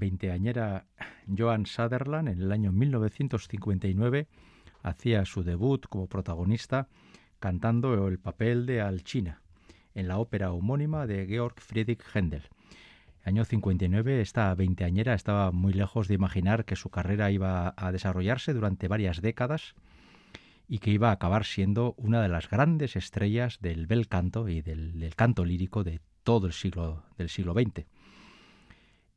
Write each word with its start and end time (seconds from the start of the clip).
veinteañera 0.00 0.86
Joan 1.28 1.66
Sutherland 1.66 2.28
en 2.28 2.42
el 2.42 2.50
año 2.50 2.72
1959 2.72 4.26
hacía 4.82 5.24
su 5.24 5.44
debut 5.44 5.86
como 5.86 6.08
protagonista 6.08 6.88
cantando 7.38 8.08
el 8.08 8.18
papel 8.18 8.66
de 8.66 8.80
Alchina 8.80 9.42
en 9.94 10.08
la 10.08 10.18
ópera 10.18 10.52
homónima 10.52 11.06
de 11.06 11.26
Georg 11.26 11.60
Friedrich 11.60 12.02
Händel. 12.12 12.48
Año 13.22 13.44
59, 13.44 14.20
esta 14.20 14.54
veinteañera 14.54 15.14
estaba 15.14 15.52
muy 15.52 15.74
lejos 15.74 16.08
de 16.08 16.14
imaginar 16.14 16.64
que 16.64 16.76
su 16.76 16.88
carrera 16.88 17.30
iba 17.30 17.74
a 17.76 17.92
desarrollarse 17.92 18.54
durante 18.54 18.88
varias 18.88 19.20
décadas 19.20 19.74
y 20.66 20.78
que 20.78 20.90
iba 20.90 21.10
a 21.10 21.12
acabar 21.12 21.44
siendo 21.44 21.94
una 21.98 22.22
de 22.22 22.28
las 22.28 22.48
grandes 22.48 22.96
estrellas 22.96 23.58
del 23.60 23.86
bel 23.86 24.08
canto 24.08 24.48
y 24.48 24.62
del, 24.62 25.12
canto 25.16 25.44
lírico 25.44 25.84
de 25.84 26.00
todo 26.22 26.46
el 26.46 26.52
siglo 26.52 27.04
del 27.18 27.28
siglo 27.28 27.52
XX. 27.52 27.86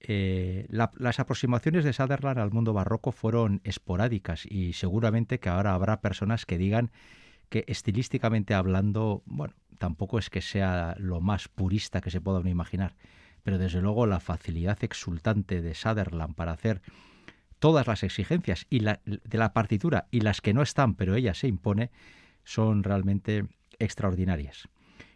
Eh, 0.06 0.68
las 0.70 1.20
aproximaciones 1.20 1.86
de 1.86 1.94
Sutherland 1.94 2.38
al 2.38 2.52
mundo 2.52 2.74
barroco 2.74 3.12
fueron 3.12 3.62
esporádicas 3.64 4.46
y 4.46 4.74
seguramente 4.74 5.40
que 5.40 5.50
ahora 5.50 5.74
habrá 5.74 6.02
personas 6.02 6.46
que 6.46 6.58
digan 6.58 6.92
que 7.50 7.64
estilísticamente 7.68 8.54
hablando, 8.54 9.24
bueno, 9.26 9.54
tampoco 9.78 10.20
es 10.20 10.30
que 10.30 10.42
sea 10.42 10.96
lo 11.00 11.22
más 11.22 11.48
purista 11.48 12.02
que 12.02 12.12
se 12.12 12.20
pueda 12.20 12.48
imaginar 12.50 12.96
pero 13.44 13.58
desde 13.58 13.82
luego 13.82 14.08
la 14.08 14.20
facilidad 14.20 14.84
exultante 14.84 15.62
de 15.62 15.76
Sutherland 15.76 16.34
para 16.34 16.54
hacer 16.54 16.82
todas 17.60 17.88
las 17.88 18.04
exigencias 18.04 18.66
y 18.70 18.80
de 18.80 19.38
la 19.38 19.54
partitura 19.54 20.08
y 20.12 20.22
las 20.22 20.42
que 20.42 20.54
no 20.54 20.62
están, 20.62 20.96
pero 20.96 21.16
ella 21.16 21.34
se 21.34 21.48
impone, 21.48 21.92
son 22.44 22.84
realmente 22.84 23.46
extraordinarias. 23.80 24.68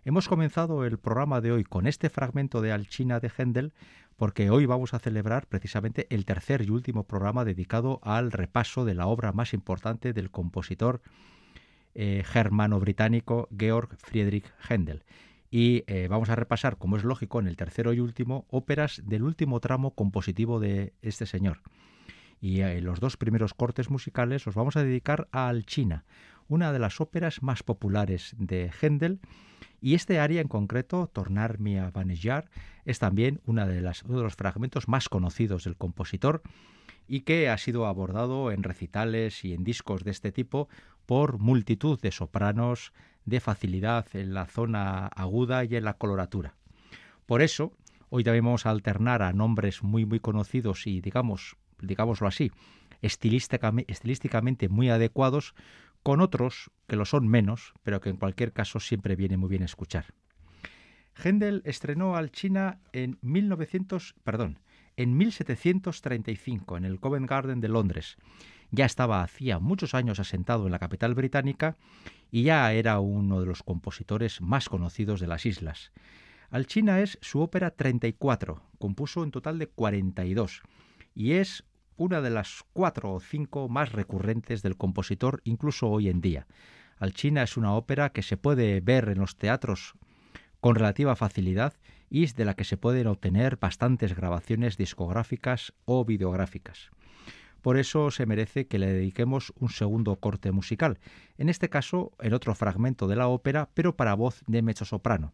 Hemos 0.06 0.30
comenzado 0.30 0.86
el 0.86 0.98
programa 1.00 1.42
de 1.42 1.52
hoy 1.52 1.64
con 1.64 1.88
este 1.88 2.10
fragmento 2.10 2.62
de 2.62 2.72
Alchina 2.72 3.20
de 3.20 3.30
Händel 3.30 3.74
porque 4.18 4.50
hoy 4.50 4.66
vamos 4.66 4.94
a 4.94 5.00
celebrar 5.00 5.48
precisamente 5.48 6.08
el 6.10 6.26
tercer 6.26 6.64
y 6.64 6.70
último 6.70 7.04
programa 7.04 7.46
dedicado 7.46 8.00
al 8.04 8.32
repaso 8.32 8.84
de 8.84 8.96
la 8.96 9.08
obra 9.08 9.32
más 9.32 9.54
importante 9.54 10.12
del 10.12 10.32
compositor 10.32 11.02
eh, 11.96 12.24
germano-británico 12.26 13.48
Georg 13.58 13.96
Friedrich 14.00 14.52
Händel 14.68 15.04
y 15.50 15.84
eh, 15.88 16.08
vamos 16.10 16.30
a 16.30 16.36
repasar, 16.36 16.78
como 16.78 16.98
es 16.98 17.04
lógico, 17.04 17.40
en 17.40 17.48
el 17.48 17.56
tercero 17.56 17.94
y 17.94 18.00
último, 18.00 18.46
óperas 18.50 19.02
del 19.06 19.24
último 19.24 19.60
tramo 19.60 19.92
compositivo 19.92 20.60
de 20.60 20.94
este 21.02 21.26
señor. 21.26 21.62
Y 22.42 22.62
en 22.62 22.68
eh, 22.68 22.82
los 22.82 23.00
dos 23.00 23.18
primeros 23.18 23.54
cortes 23.54 23.90
musicales 23.90 24.46
los 24.46 24.56
vamos 24.56 24.76
a 24.76 24.84
dedicar 24.84 25.28
a 25.32 25.48
Alchina, 25.48 26.06
una 26.48 26.74
de 26.74 26.80
las 26.80 27.00
óperas 27.00 27.42
más 27.44 27.64
populares 27.64 28.36
de 28.38 28.72
Händel, 28.82 29.20
y 29.82 29.94
este 29.96 30.20
aria 30.20 30.42
en 30.42 30.48
concreto, 30.48 31.08
Tornarme 31.08 31.80
a 31.80 31.92
Vanejar, 31.92 32.50
es 32.86 33.00
también 33.00 33.42
de 33.46 33.82
las, 33.82 34.04
uno 34.04 34.18
de 34.18 34.24
los 34.24 34.36
fragmentos 34.36 34.88
más 34.88 35.10
conocidos 35.10 35.64
del 35.64 35.78
compositor 35.78 36.42
y 37.08 37.22
que 37.22 37.50
ha 37.50 37.58
sido 37.58 37.86
abordado 37.86 38.52
en 38.52 38.64
recitales 38.64 39.46
y 39.46 39.54
en 39.54 39.64
discos 39.64 40.04
de 40.04 40.12
este 40.12 40.32
tipo 40.32 40.68
por 41.06 41.40
multitud 41.40 42.00
de 42.00 42.12
sopranos 42.12 42.92
de 43.26 43.40
facilidad 43.40 44.06
en 44.14 44.34
la 44.34 44.46
zona 44.46 45.08
aguda 45.08 45.64
y 45.64 45.76
en 45.76 45.84
la 45.84 45.94
coloratura. 45.94 46.56
Por 47.26 47.42
eso, 47.42 47.74
hoy 48.10 48.24
también 48.24 48.46
vamos 48.46 48.66
a 48.66 48.72
alternar 48.72 49.22
a 49.22 49.34
nombres 49.34 49.84
muy 49.84 50.06
muy 50.06 50.20
conocidos 50.20 50.88
y 50.88 51.02
digamos, 51.02 51.56
digámoslo 51.82 52.28
así, 52.28 52.52
estilísticamente 53.02 54.70
muy 54.70 54.90
adecuados 54.90 55.56
con 56.08 56.22
otros 56.22 56.72
que 56.88 56.96
lo 56.96 57.04
son 57.04 57.28
menos, 57.28 57.74
pero 57.84 58.00
que 58.00 58.10
en 58.10 58.16
cualquier 58.16 58.54
caso 58.54 58.80
siempre 58.80 59.18
viene 59.18 59.36
muy 59.36 59.50
bien 59.50 59.62
escuchar. 59.62 60.14
Händel 61.22 61.62
estrenó 61.66 62.16
al 62.16 62.32
China 62.32 62.80
en 62.94 63.18
1900, 63.22 64.16
perdón, 64.24 64.58
en 64.96 65.18
1735 65.18 66.78
en 66.78 66.86
el 66.86 67.02
Covent 67.02 67.30
Garden 67.30 67.60
de 67.60 67.68
Londres. 67.68 68.16
Ya 68.72 68.86
estaba 68.86 69.22
hacía 69.22 69.60
muchos 69.60 69.94
años 69.94 70.22
asentado 70.22 70.66
en 70.66 70.72
la 70.72 70.80
capital 70.80 71.14
británica 71.14 71.76
y 72.32 72.44
ya 72.44 72.72
era 72.72 73.02
uno 73.02 73.42
de 73.42 73.48
los 73.48 73.62
compositores 73.62 74.40
más 74.40 74.70
conocidos 74.70 75.20
de 75.20 75.28
las 75.28 75.46
islas. 75.46 75.92
Alchina 76.50 77.02
es 77.02 77.20
su 77.22 77.42
ópera 77.42 77.72
34, 77.72 78.64
compuso 78.80 79.26
en 79.26 79.32
total 79.32 79.60
de 79.60 79.68
42 79.68 80.62
y 81.14 81.34
es 81.34 81.66
una 81.98 82.22
de 82.22 82.30
las 82.30 82.64
cuatro 82.74 83.14
o 83.14 83.20
cinco 83.20 83.68
más 83.70 83.92
recurrentes 83.92 84.62
del 84.62 84.78
compositor 84.78 85.42
incluso 85.44 85.90
hoy 85.90 86.10
en 86.10 86.22
día. 86.22 86.48
Alchina 87.00 87.44
es 87.44 87.58
una 87.58 87.74
ópera 87.74 88.12
que 88.12 88.24
se 88.24 88.38
puede 88.38 88.80
ver 88.82 89.10
en 89.10 89.20
los 89.20 89.36
teatros 89.36 89.94
con 90.60 90.76
relativa 90.76 91.16
facilidad 91.16 91.74
y 92.10 92.24
es 92.24 92.36
de 92.36 92.46
la 92.46 92.56
que 92.56 92.64
se 92.64 92.78
pueden 92.78 93.08
obtener 93.08 93.58
bastantes 93.58 94.16
grabaciones 94.16 94.78
discográficas 94.78 95.74
o 95.86 96.06
videográficas. 96.06 96.90
Por 97.62 97.78
eso 97.78 98.12
se 98.12 98.26
merece 98.26 98.68
que 98.68 98.80
le 98.80 98.88
dediquemos 98.88 99.54
un 99.60 99.70
segundo 99.70 100.16
corte 100.18 100.52
musical, 100.52 101.00
en 101.38 101.50
este 101.50 101.70
caso 101.70 102.12
el 102.20 102.34
otro 102.34 102.56
fragmento 102.56 103.08
de 103.08 103.16
la 103.16 103.28
ópera, 103.28 103.70
pero 103.74 103.96
para 103.96 104.14
voz 104.14 104.44
de 104.48 104.62
mezzosoprano. 104.62 105.34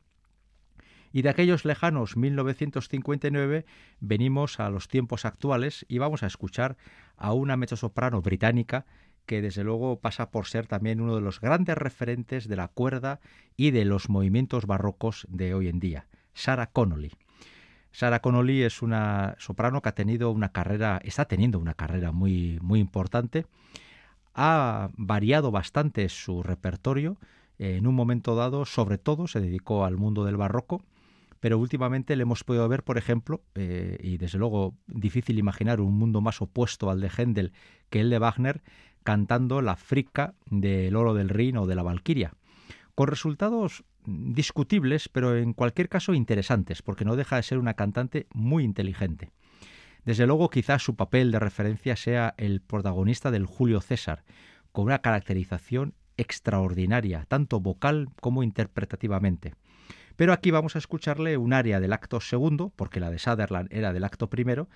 Y 1.14 1.22
de 1.22 1.30
aquellos 1.30 1.64
lejanos 1.64 2.18
1959 2.18 3.66
venimos 4.00 4.60
a 4.60 4.70
los 4.70 4.88
tiempos 4.88 5.26
actuales 5.26 5.86
y 5.88 6.00
vamos 6.00 6.24
a 6.24 6.28
escuchar 6.28 6.76
a 7.16 7.34
una 7.34 7.56
mezzosoprano 7.56 8.24
británica 8.24 8.86
que 9.28 9.42
desde 9.42 9.64
luego 9.64 10.00
pasa 10.00 10.32
por 10.32 10.48
ser 10.48 10.66
también 10.66 11.00
uno 11.00 11.16
de 11.16 11.22
los 11.22 11.40
grandes 11.40 11.78
referentes 11.78 12.48
de 12.48 12.56
la 12.56 12.68
cuerda 12.68 13.20
y 13.56 13.70
de 13.70 13.86
los 13.86 14.10
movimientos 14.10 14.66
barrocos 14.66 15.28
de 15.30 15.54
hoy 15.54 15.68
en 15.68 15.80
día, 15.80 16.08
Sarah 16.34 16.72
Connolly. 16.72 17.12
Sarah 17.92 18.20
Connolly 18.20 18.64
es 18.64 18.82
una 18.82 19.36
soprano 19.38 19.84
que 19.84 19.90
ha 19.90 19.96
tenido 19.96 20.32
una 20.32 20.52
carrera, 20.52 21.00
está 21.04 21.26
teniendo 21.26 21.60
una 21.60 21.76
carrera 21.76 22.12
muy, 22.12 22.58
muy 22.60 22.80
importante. 22.80 23.46
Ha 24.34 24.90
variado 24.98 25.52
bastante 25.52 26.10
su 26.10 26.42
repertorio. 26.42 27.18
En 27.60 27.86
un 27.86 27.94
momento 27.94 28.36
dado, 28.36 28.66
sobre 28.66 28.98
todo, 28.98 29.28
se 29.28 29.40
dedicó 29.40 29.86
al 29.86 29.96
mundo 29.96 30.26
del 30.26 30.38
barroco, 30.38 30.82
pero 31.44 31.60
últimamente 31.60 32.16
le 32.16 32.22
hemos 32.22 32.46
podido 32.46 32.70
ver, 32.70 32.84
por 32.84 32.98
ejemplo, 32.98 33.44
eh, 33.54 33.98
y 34.00 34.16
desde 34.16 34.38
luego 34.38 34.78
difícil 34.88 35.38
imaginar 35.38 35.82
un 35.82 35.98
mundo 35.98 36.22
más 36.22 36.42
opuesto 36.42 36.90
al 36.90 37.02
de 37.02 37.10
Händel 37.10 37.52
que 37.90 38.00
el 38.00 38.10
de 38.10 38.18
Wagner, 38.18 38.62
cantando 39.04 39.62
la 39.62 39.76
frica 39.76 40.36
del 40.50 40.96
oro 40.96 41.14
del 41.14 41.28
Rin 41.28 41.58
o 41.58 41.66
de 41.66 41.76
la 41.76 41.84
Valquiria, 41.84 42.32
con 42.96 43.10
resultados 43.10 43.84
discutibles, 44.06 45.10
pero 45.10 45.36
en 45.36 45.52
cualquier 45.52 45.90
caso 45.90 46.14
interesantes, 46.14 46.82
porque 46.82 47.04
no 47.04 47.18
deja 47.18 47.36
de 47.36 47.44
ser 47.44 47.58
una 47.58 47.74
cantante 47.74 48.26
muy 48.34 48.64
inteligente. 48.64 49.30
Desde 50.06 50.26
luego, 50.26 50.50
quizás 50.50 50.82
su 50.82 50.96
papel 50.96 51.30
de 51.34 51.40
referencia 51.40 51.98
sea 51.98 52.36
el 52.38 52.62
protagonista 52.62 53.32
del 53.32 53.48
Julio 53.48 53.82
César, 53.82 54.24
con 54.72 54.86
una 54.86 55.00
caracterización 55.00 55.94
extraordinaria, 56.16 57.26
tanto 57.28 57.60
vocal 57.60 58.08
como 58.22 58.44
interpretativamente. 58.44 59.56
Pero 60.16 60.34
aquí 60.34 60.52
vamos 60.52 60.76
a 60.76 60.80
escucharle 60.80 61.38
un 61.38 61.54
aria 61.54 61.80
del 61.80 61.94
acto 61.94 62.20
segundo, 62.22 62.72
porque 62.76 63.00
la 63.00 63.10
de 63.10 63.20
Sutherland 63.20 63.68
era 63.72 63.94
del 63.94 64.04
acto 64.04 64.30
primero, 64.30 64.70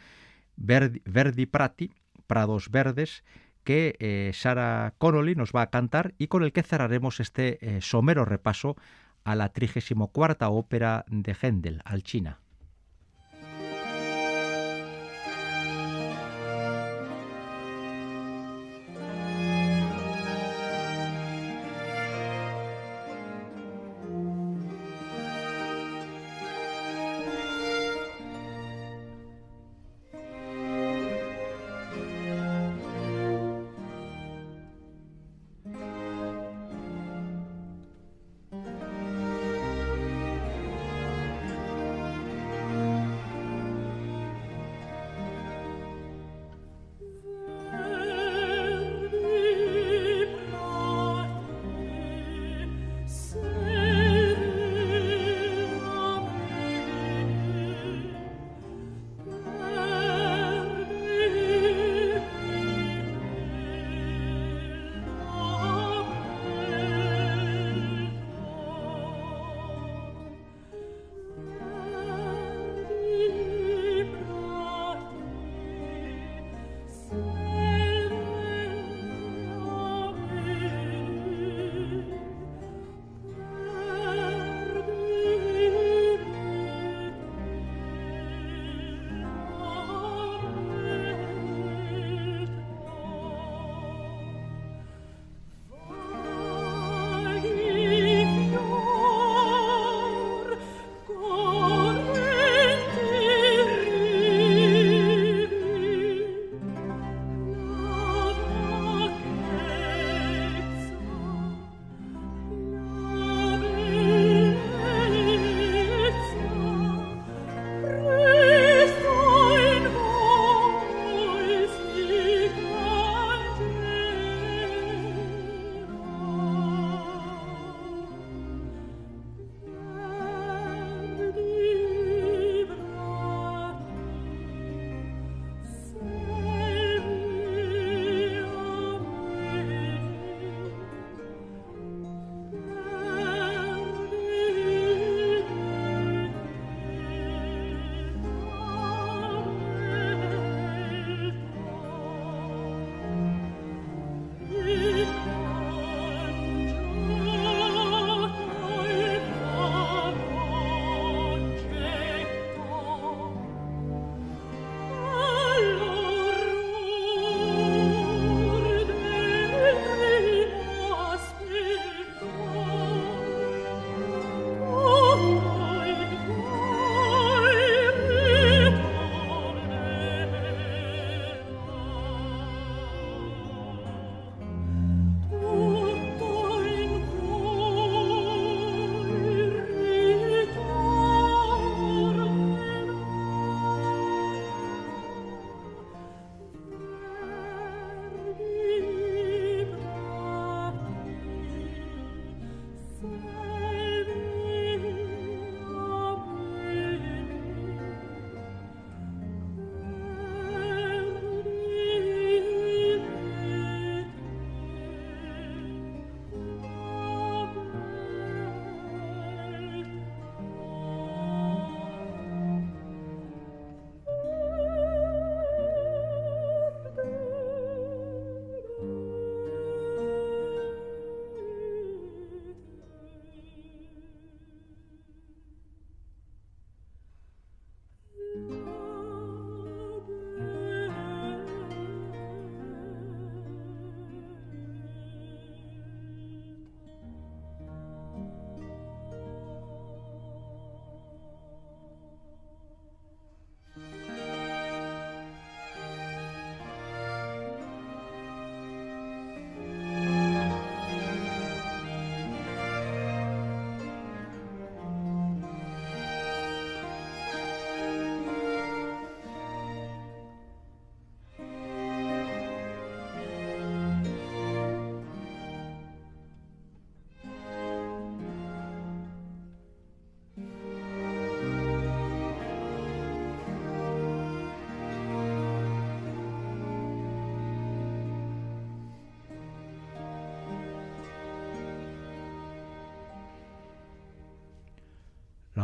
Verdi, 0.56 1.46
Prati, 1.46 1.91
Prados 2.25 2.70
Verdes, 2.70 3.24
que 3.63 3.96
eh, 4.00 4.32
Sara 4.34 4.94
Connolly 4.98 5.36
nos 5.36 5.51
va 5.51 5.62
a 5.62 5.70
cantar 5.70 6.15
y 6.17 6.27
con 6.27 6.44
el 6.44 6.53
que 6.53 6.63
cerraremos 6.63 7.20
este 7.20 7.58
eh, 7.62 7.82
somero 7.82 8.25
repaso 8.25 8.75
a 9.24 9.36
la 9.36 9.50
34 9.50 10.50
ópera 10.51 11.06
de 11.10 11.36
Händel, 11.39 11.82
Alchina. 11.84 12.39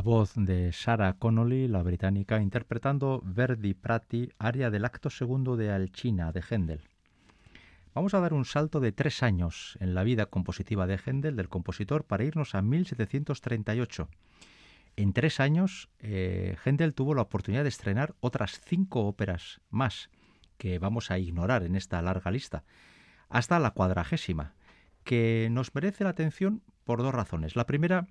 Voz 0.03 0.33
de 0.35 0.73
Sarah 0.73 1.13
Connolly, 1.13 1.69
la 1.69 1.81
británica, 1.81 2.41
interpretando 2.41 3.21
Verdi 3.23 3.73
Prati, 3.73 4.29
aria 4.37 4.69
del 4.69 4.83
acto 4.83 5.09
segundo 5.09 5.55
de 5.55 5.71
Alcina 5.71 6.33
de 6.33 6.41
Händel. 6.41 6.81
Vamos 7.95 8.13
a 8.13 8.19
dar 8.19 8.33
un 8.33 8.43
salto 8.43 8.81
de 8.81 8.91
tres 8.91 9.23
años 9.23 9.77
en 9.79 9.95
la 9.95 10.03
vida 10.03 10.25
compositiva 10.25 10.87
de 10.87 10.99
Händel, 11.03 11.37
del 11.37 11.47
compositor, 11.47 12.03
para 12.03 12.25
irnos 12.25 12.53
a 12.53 12.61
1738. 12.61 14.09
En 14.97 15.13
tres 15.13 15.39
años, 15.39 15.89
eh, 15.99 16.57
Händel 16.65 16.93
tuvo 16.93 17.15
la 17.15 17.21
oportunidad 17.21 17.63
de 17.63 17.69
estrenar 17.69 18.13
otras 18.19 18.59
cinco 18.65 19.07
óperas 19.07 19.61
más, 19.69 20.09
que 20.57 20.79
vamos 20.79 21.11
a 21.11 21.17
ignorar 21.17 21.63
en 21.63 21.77
esta 21.77 22.01
larga 22.01 22.29
lista, 22.29 22.65
hasta 23.29 23.57
la 23.57 23.71
cuadragésima, 23.71 24.53
que 25.05 25.47
nos 25.49 25.73
merece 25.73 26.03
la 26.03 26.09
atención 26.09 26.61
por 26.83 27.01
dos 27.01 27.15
razones. 27.15 27.55
La 27.55 27.65
primera, 27.65 28.07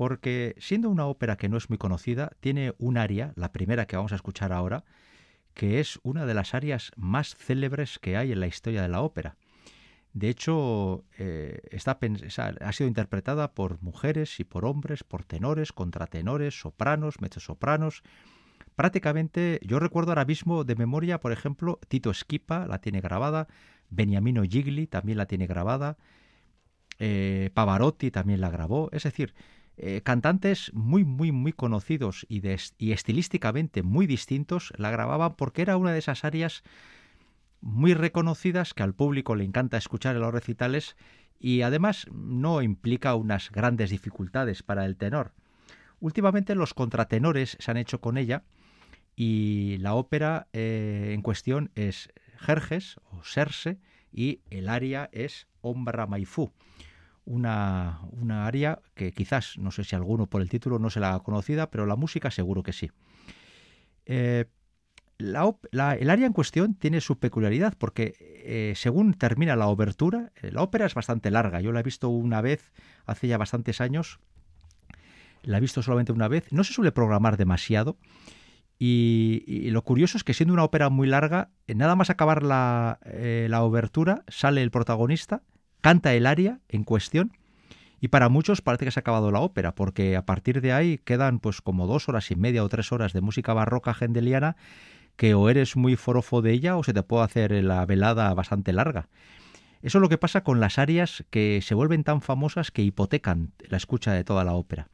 porque 0.00 0.54
siendo 0.56 0.88
una 0.88 1.04
ópera 1.04 1.36
que 1.36 1.50
no 1.50 1.58
es 1.58 1.68
muy 1.68 1.76
conocida, 1.76 2.30
tiene 2.40 2.72
un 2.78 2.96
aria, 2.96 3.34
la 3.36 3.52
primera 3.52 3.86
que 3.86 3.96
vamos 3.96 4.12
a 4.12 4.14
escuchar 4.14 4.50
ahora, 4.50 4.82
que 5.52 5.78
es 5.78 6.00
una 6.02 6.24
de 6.24 6.32
las 6.32 6.54
arias 6.54 6.90
más 6.96 7.36
célebres 7.36 7.98
que 7.98 8.16
hay 8.16 8.32
en 8.32 8.40
la 8.40 8.46
historia 8.46 8.80
de 8.80 8.88
la 8.88 9.02
ópera. 9.02 9.36
De 10.14 10.30
hecho, 10.30 11.04
eh, 11.18 11.60
ha 11.86 12.72
sido 12.72 12.88
interpretada 12.88 13.52
por 13.52 13.82
mujeres 13.82 14.40
y 14.40 14.44
por 14.44 14.64
hombres, 14.64 15.04
por 15.04 15.24
tenores, 15.24 15.70
contratenores, 15.70 16.58
sopranos, 16.58 17.20
mezzosopranos. 17.20 18.02
Prácticamente, 18.76 19.60
yo 19.62 19.80
recuerdo 19.80 20.12
ahora 20.12 20.24
mismo 20.24 20.64
de 20.64 20.76
memoria, 20.76 21.20
por 21.20 21.32
ejemplo, 21.32 21.78
Tito 21.88 22.10
Esquipa 22.10 22.66
la 22.66 22.80
tiene 22.80 23.02
grabada, 23.02 23.48
Beniamino 23.90 24.44
Gigli 24.44 24.86
también 24.86 25.18
la 25.18 25.26
tiene 25.26 25.46
grabada, 25.46 25.98
eh, 26.98 27.50
Pavarotti 27.52 28.10
también 28.10 28.40
la 28.40 28.48
grabó. 28.48 28.88
Es 28.92 29.02
decir, 29.02 29.34
eh, 29.82 30.02
cantantes 30.02 30.70
muy, 30.74 31.04
muy, 31.04 31.32
muy 31.32 31.54
conocidos 31.54 32.26
y, 32.28 32.42
estilísticamente 32.92 33.82
muy 33.82 34.06
distintos 34.06 34.74
la 34.76 34.90
grababan 34.90 35.36
porque 35.36 35.62
era 35.62 35.78
una 35.78 35.90
de 35.90 35.98
esas 35.98 36.22
áreas 36.26 36.62
muy 37.62 37.94
reconocidas 37.94 38.74
que 38.74 38.82
al 38.82 38.92
público 38.92 39.36
le 39.36 39.44
encanta 39.44 39.78
escuchar 39.78 40.16
en 40.16 40.20
los 40.20 40.34
recitales 40.34 40.96
y 41.38 41.62
además 41.62 42.06
no 42.12 42.60
implica 42.60 43.14
unas 43.14 43.50
grandes 43.50 43.88
dificultades 43.88 44.62
para 44.62 44.84
el 44.84 44.98
tenor. 44.98 45.32
Últimamente 45.98 46.54
los 46.54 46.74
contratenores 46.74 47.56
se 47.58 47.70
han 47.70 47.78
hecho 47.78 48.02
con 48.02 48.18
ella 48.18 48.42
y 49.16 49.78
la 49.78 49.94
ópera 49.94 50.48
eh, 50.52 51.12
en 51.14 51.22
cuestión 51.22 51.70
es 51.74 52.10
Jerjes 52.36 53.00
o 53.12 53.24
Serse 53.24 53.78
y 54.12 54.42
el 54.50 54.68
aria 54.68 55.08
es 55.10 55.46
Ombra 55.62 56.06
Maifú 56.06 56.52
una, 57.24 58.00
una 58.12 58.46
área 58.46 58.80
que 58.94 59.12
quizás, 59.12 59.56
no 59.58 59.70
sé 59.70 59.84
si 59.84 59.94
alguno 59.94 60.26
por 60.26 60.42
el 60.42 60.48
título 60.48 60.78
no 60.78 60.90
se 60.90 61.00
la 61.00 61.14
ha 61.14 61.20
conocida, 61.20 61.70
pero 61.70 61.86
la 61.86 61.96
música 61.96 62.30
seguro 62.30 62.62
que 62.62 62.72
sí. 62.72 62.90
Eh, 64.06 64.46
el 65.18 66.10
área 66.10 66.26
en 66.26 66.32
cuestión 66.32 66.74
tiene 66.74 67.00
su 67.00 67.18
peculiaridad 67.18 67.74
porque 67.78 68.14
eh, 68.18 68.72
según 68.74 69.14
termina 69.14 69.54
la 69.54 69.66
obertura, 69.66 70.32
eh, 70.42 70.50
la 70.50 70.62
ópera 70.62 70.86
es 70.86 70.94
bastante 70.94 71.30
larga. 71.30 71.60
Yo 71.60 71.72
la 71.72 71.80
he 71.80 71.82
visto 71.82 72.08
una 72.08 72.40
vez 72.40 72.72
hace 73.04 73.28
ya 73.28 73.36
bastantes 73.36 73.80
años. 73.80 74.18
La 75.42 75.58
he 75.58 75.60
visto 75.60 75.82
solamente 75.82 76.12
una 76.12 76.28
vez. 76.28 76.50
No 76.52 76.64
se 76.64 76.72
suele 76.72 76.90
programar 76.90 77.36
demasiado. 77.36 77.98
Y, 78.78 79.68
lo 79.70 79.82
curioso 79.84 80.16
es 80.16 80.24
que 80.24 80.32
siendo 80.32 80.54
una 80.54 80.64
ópera 80.64 80.88
muy 80.88 81.06
larga, 81.06 81.50
nada 81.68 81.96
más 81.96 82.08
acabar 82.08 82.42
la, 82.42 82.98
la 83.04 83.62
obertura, 83.62 84.24
sale 84.26 84.62
el 84.62 84.70
protagonista 84.70 85.42
canta 85.80 86.14
el 86.14 86.26
aria 86.26 86.60
en 86.68 86.84
cuestión 86.84 87.32
y 88.00 88.08
para 88.08 88.28
muchos 88.28 88.62
parece 88.62 88.86
que 88.86 88.90
se 88.90 89.00
ha 89.00 89.02
acabado 89.02 89.30
la 89.30 89.40
ópera, 89.40 89.74
porque 89.74 90.16
a 90.16 90.24
partir 90.24 90.60
de 90.60 90.72
ahí 90.72 90.98
quedan 90.98 91.38
pues 91.38 91.60
como 91.60 91.86
dos 91.86 92.08
horas 92.08 92.30
y 92.30 92.36
media 92.36 92.64
o 92.64 92.68
tres 92.68 92.92
horas 92.92 93.12
de 93.12 93.20
música 93.20 93.52
barroca 93.52 93.92
gendeliana 93.92 94.56
que 95.16 95.34
o 95.34 95.50
eres 95.50 95.76
muy 95.76 95.96
forofo 95.96 96.40
de 96.40 96.52
ella 96.52 96.78
o 96.78 96.82
se 96.82 96.94
te 96.94 97.02
puede 97.02 97.24
hacer 97.24 97.52
la 97.62 97.84
velada 97.84 98.32
bastante 98.32 98.72
larga. 98.72 99.08
Eso 99.82 99.98
es 99.98 100.02
lo 100.02 100.08
que 100.08 100.18
pasa 100.18 100.42
con 100.42 100.60
las 100.60 100.78
arias 100.78 101.24
que 101.30 101.60
se 101.62 101.74
vuelven 101.74 102.04
tan 102.04 102.22
famosas 102.22 102.70
que 102.70 102.82
hipotecan 102.82 103.52
la 103.68 103.76
escucha 103.76 104.12
de 104.12 104.24
toda 104.24 104.44
la 104.44 104.54
ópera. 104.54 104.88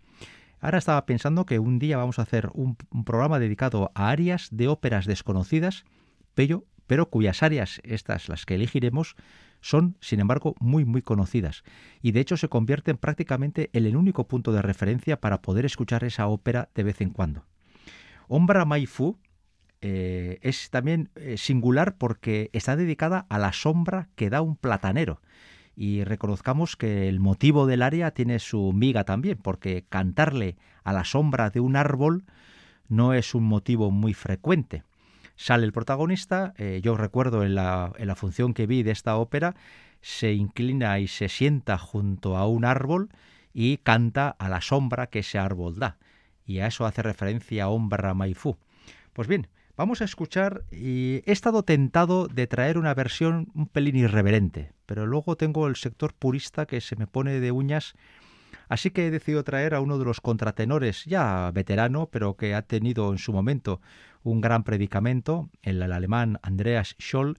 Ahora 0.61 0.79
estaba 0.79 1.07
pensando 1.07 1.47
que 1.47 1.59
un 1.59 1.79
día 1.79 1.97
vamos 1.97 2.19
a 2.19 2.23
hacer 2.23 2.51
un, 2.55 2.77
programa 3.05 3.39
dedicado 3.39 3.93
a 3.95 4.11
arias 4.11 4.49
de 4.51 4.69
óperas 4.69 5.07
desconocidas, 5.07 5.85
pero, 6.35 6.65
pero 6.87 7.11
cuyas 7.11 7.43
arias, 7.43 7.81
estas 7.85 8.29
las 8.29 8.47
que 8.47 8.55
elegiremos, 8.55 9.17
son, 9.67 9.97
sin 10.01 10.21
embargo, 10.21 10.55
muy 10.61 10.85
muy 10.85 11.03
conocidas 11.03 11.65
y 12.01 12.13
de 12.13 12.21
hecho 12.21 12.37
se 12.37 12.49
convierten 12.49 12.97
prácticamente 12.97 13.69
en 13.73 13.85
el 13.85 13.97
único 13.97 14.29
punto 14.29 14.53
de 14.53 14.63
referencia 14.63 15.21
para 15.21 15.43
poder 15.43 15.65
escuchar 15.65 16.05
esa 16.05 16.29
ópera 16.29 16.69
de 16.75 16.85
vez 16.85 17.01
en 17.01 17.11
cuando. 17.11 17.45
Ombra 18.29 18.65
Maifu 18.65 19.19
eh, 19.81 20.39
es 20.43 20.71
también 20.71 21.11
eh, 21.17 21.37
singular 21.37 21.97
porque 21.97 22.49
está 22.53 22.77
dedicada 22.77 23.27
a 23.29 23.39
la 23.39 23.53
sombra 23.53 24.09
que 24.15 24.31
da 24.31 24.41
un 24.41 24.57
platanero. 24.57 25.21
Y 25.75 26.05
reconozcamos 26.05 26.77
que 26.77 27.09
el 27.09 27.21
motivo 27.21 27.67
del 27.67 27.83
aria 27.83 28.13
tiene 28.13 28.39
su 28.39 28.73
miga 28.73 29.05
también, 29.05 29.37
porque 29.37 29.85
cantarle 29.89 30.57
a 30.85 30.93
la 30.93 31.05
sombra 31.05 31.51
de 31.51 31.61
un 31.61 31.77
árbol 31.77 32.25
no 32.89 33.13
es 33.13 33.35
un 33.35 33.45
motivo 33.45 33.91
muy 33.91 34.15
frecuente. 34.15 34.85
Sale 35.37 35.65
el 35.65 35.73
protagonista, 35.73 36.55
eh, 36.57 36.81
yo 36.83 36.97
recuerdo 36.97 37.45
en 37.45 37.55
la, 37.55 37.93
en 37.99 38.07
la 38.09 38.17
función 38.17 38.55
que 38.55 38.67
vi 38.67 38.83
de 38.83 38.91
esta 38.91 39.17
ópera, 39.17 39.55
se 40.01 40.33
inclina 40.33 40.99
y 40.99 41.09
se 41.09 41.29
sienta 41.29 41.79
junto 41.79 42.37
a 42.37 42.47
un 42.47 42.65
árbol 42.65 43.11
y 43.53 43.79
canta 43.79 44.29
a 44.39 44.49
la 44.49 44.61
sombra 44.61 45.09
que 45.09 45.21
ese 45.21 45.39
árbol 45.39 45.79
da. 45.79 45.99
Y 46.45 46.61
a 46.61 46.67
eso 46.67 46.87
hace 46.87 47.03
referencia 47.03 47.69
Ombra 47.69 48.15
Maifú. 48.15 48.57
Pues 49.13 49.29
bien, 49.29 49.49
vamos 49.77 50.01
a 50.01 50.05
escuchar 50.05 50.65
y 50.71 51.23
he 51.27 51.33
estado 51.33 51.63
tentado 51.63 52.29
de 52.29 52.47
traer 52.47 52.79
una 52.79 52.95
versión 52.95 53.49
un 53.55 53.67
pelín 53.67 53.97
irreverente, 53.97 54.73
pero 54.87 55.07
luego 55.07 55.37
tengo 55.37 55.67
el 55.67 55.77
sector 55.77 56.15
purista 56.15 56.67
que 56.67 56.81
se 56.81 56.97
me 56.97 57.07
pone 57.07 57.41
de 57.41 57.51
uñas 57.51 57.95
Así 58.69 58.91
que 58.91 59.07
he 59.07 59.11
decidido 59.11 59.45
traer 59.45 59.75
a 59.75 59.81
uno 59.81 59.99
de 59.99 60.05
los 60.05 60.21
contratenores, 60.21 61.05
ya 61.05 61.51
veterano, 61.53 62.09
pero 62.11 62.37
que 62.37 62.55
ha 62.55 62.63
tenido 62.63 63.13
en 63.13 63.19
su 63.19 63.33
momento 63.33 63.81
un 64.23 64.41
gran 64.41 64.65
predicamento, 64.65 65.49
el, 65.63 65.81
alemán 65.83 66.39
Andreas 66.43 66.97
Scholl, 67.01 67.39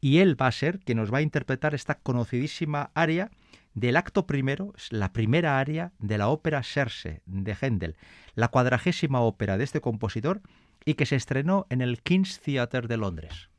y 0.00 0.18
él 0.18 0.40
va 0.40 0.46
a 0.46 0.52
ser 0.52 0.80
quien 0.80 0.98
nos 0.98 1.12
va 1.12 1.18
a 1.18 1.22
interpretar 1.22 1.74
esta 1.74 1.96
conocidísima 1.96 2.90
aria 2.94 3.30
del 3.74 3.96
acto 3.96 4.26
primero, 4.26 4.72
la 4.90 5.12
primera 5.12 5.58
aria 5.58 5.92
de 5.98 6.18
la 6.18 6.28
ópera 6.28 6.62
Serse 6.62 7.22
de 7.26 7.56
Händel, 7.60 7.96
la 8.34 8.48
cuadragésima 8.48 9.20
ópera 9.20 9.58
de 9.58 9.64
este 9.64 9.80
compositor 9.80 10.40
y 10.84 10.94
que 10.94 11.06
se 11.06 11.16
estrenó 11.16 11.66
en 11.68 11.80
el 11.80 12.00
King's 12.02 12.40
Theatre 12.40 12.88
de 12.88 12.96
Londres. 12.96 13.49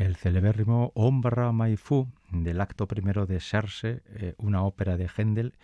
El 0.00 0.16
celebérrimo 0.16 0.92
Ombra 0.94 1.52
Maifu 1.52 2.08
del 2.30 2.62
acto 2.62 2.88
primero 2.88 3.26
de 3.26 3.38
Serse, 3.38 4.02
eh, 4.06 4.34
una 4.38 4.62
ópera 4.62 4.96
de 4.96 5.08
Händel 5.14 5.54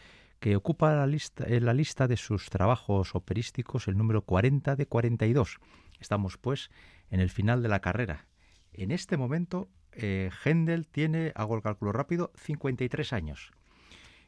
que 0.40 0.56
ocupa 0.56 0.94
la 0.94 1.06
lista, 1.06 1.44
en 1.48 1.64
la 1.64 1.72
lista 1.72 2.06
de 2.06 2.18
sus 2.18 2.50
trabajos 2.50 3.14
operísticos 3.14 3.88
el 3.88 3.96
número 3.96 4.22
40 4.22 4.76
de 4.76 4.86
42. 4.86 5.56
Estamos 6.00 6.36
pues 6.36 6.70
en 7.08 7.20
el 7.20 7.30
final 7.30 7.62
de 7.62 7.70
la 7.70 7.80
carrera. 7.80 8.26
En 8.74 8.90
este 8.90 9.16
momento 9.16 9.70
eh, 9.92 10.28
Händel 10.44 10.86
tiene, 10.86 11.32
hago 11.34 11.56
el 11.56 11.62
cálculo 11.62 11.92
rápido, 11.92 12.30
53 12.36 13.14
años. 13.14 13.52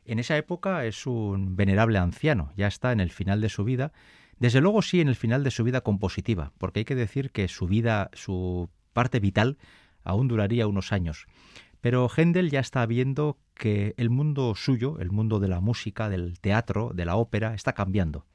En 0.06 0.18
esa 0.18 0.38
época 0.38 0.86
es 0.86 1.06
un 1.06 1.54
venerable 1.54 1.98
anciano, 1.98 2.50
ya 2.56 2.66
está 2.66 2.92
en 2.92 3.00
el 3.00 3.10
final 3.10 3.42
de 3.42 3.50
su 3.50 3.62
vida, 3.62 3.92
desde 4.38 4.62
luego 4.62 4.80
sí 4.80 5.02
en 5.02 5.08
el 5.08 5.16
final 5.16 5.44
de 5.44 5.50
su 5.50 5.64
vida 5.64 5.82
compositiva, 5.82 6.52
porque 6.56 6.80
hay 6.80 6.84
que 6.86 6.94
decir 6.94 7.30
que 7.30 7.46
su 7.46 7.66
vida, 7.66 8.08
su 8.14 8.70
parte 8.94 9.20
vital, 9.20 9.58
aún 10.04 10.28
duraría 10.28 10.66
unos 10.66 10.92
años. 10.92 11.26
Pero 11.80 12.08
Händel 12.08 12.50
ya 12.50 12.60
está 12.60 12.84
viendo 12.86 13.38
que 13.54 13.94
el 13.96 14.10
mundo 14.10 14.54
suyo, 14.54 14.98
el 14.98 15.10
mundo 15.10 15.38
de 15.38 15.48
la 15.48 15.60
música, 15.60 16.08
del 16.08 16.40
teatro, 16.40 16.92
de 16.94 17.04
la 17.04 17.16
ópera, 17.16 17.54
está 17.54 17.72
cambiando. 17.72 18.26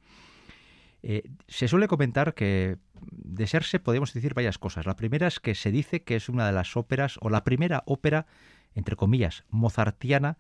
Eh, 1.02 1.24
se 1.48 1.68
suele 1.68 1.90
comentar 1.90 2.34
que 2.34 2.78
de 3.02 3.48
serse 3.48 3.80
podemos 3.80 4.14
decir 4.14 4.34
varias 4.34 4.58
cosas. 4.58 4.86
La 4.86 4.96
primera 4.96 5.28
es 5.28 5.42
que 5.42 5.56
se 5.56 5.72
dice 5.72 6.04
que 6.04 6.16
es 6.16 6.30
una 6.30 6.46
de 6.46 6.54
las 6.54 6.78
óperas, 6.78 7.18
o 7.20 7.30
la 7.30 7.44
primera 7.44 7.84
ópera, 7.86 8.26
entre 8.74 8.96
comillas, 8.96 9.44
mozartiana 9.50 10.38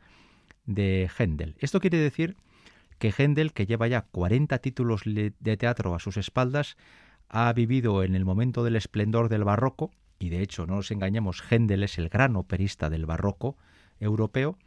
de 0.66 1.10
Händel. 1.18 1.56
Esto 1.60 1.82
quiere 1.82 1.98
decir 1.98 2.38
que 3.00 3.14
Händel, 3.18 3.52
que 3.52 3.66
lleva 3.66 3.88
ya 3.88 4.04
40 4.04 4.58
títulos 4.60 5.02
de 5.04 5.58
teatro 5.58 5.94
a 5.94 6.00
sus 6.00 6.16
espaldas, 6.16 6.78
ha 7.28 7.52
vivido 7.52 8.04
en 8.04 8.16
el 8.16 8.24
momento 8.24 8.64
del 8.64 8.78
esplendor 8.78 9.28
del 9.28 9.44
barroco, 9.44 9.92
y 10.24 10.30
de 10.30 10.42
hecho, 10.42 10.66
no 10.66 10.76
nos 10.76 10.90
engañemos, 10.90 11.44
Händel 11.50 11.84
es 11.84 11.98
el 11.98 12.08
gran 12.08 12.38
operista 12.38 12.90
del 12.90 13.06
barroco 13.06 13.58
europeo, 14.00 14.58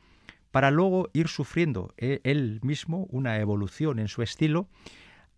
para 0.51 0.71
luego 0.71 1.09
ir 1.15 1.29
sufriendo 1.29 1.95
eh, 1.97 2.21
él 2.25 2.61
mismo 2.63 3.07
una 3.09 3.39
evolución 3.39 3.99
en 3.99 4.09
su 4.09 4.21
estilo 4.21 4.69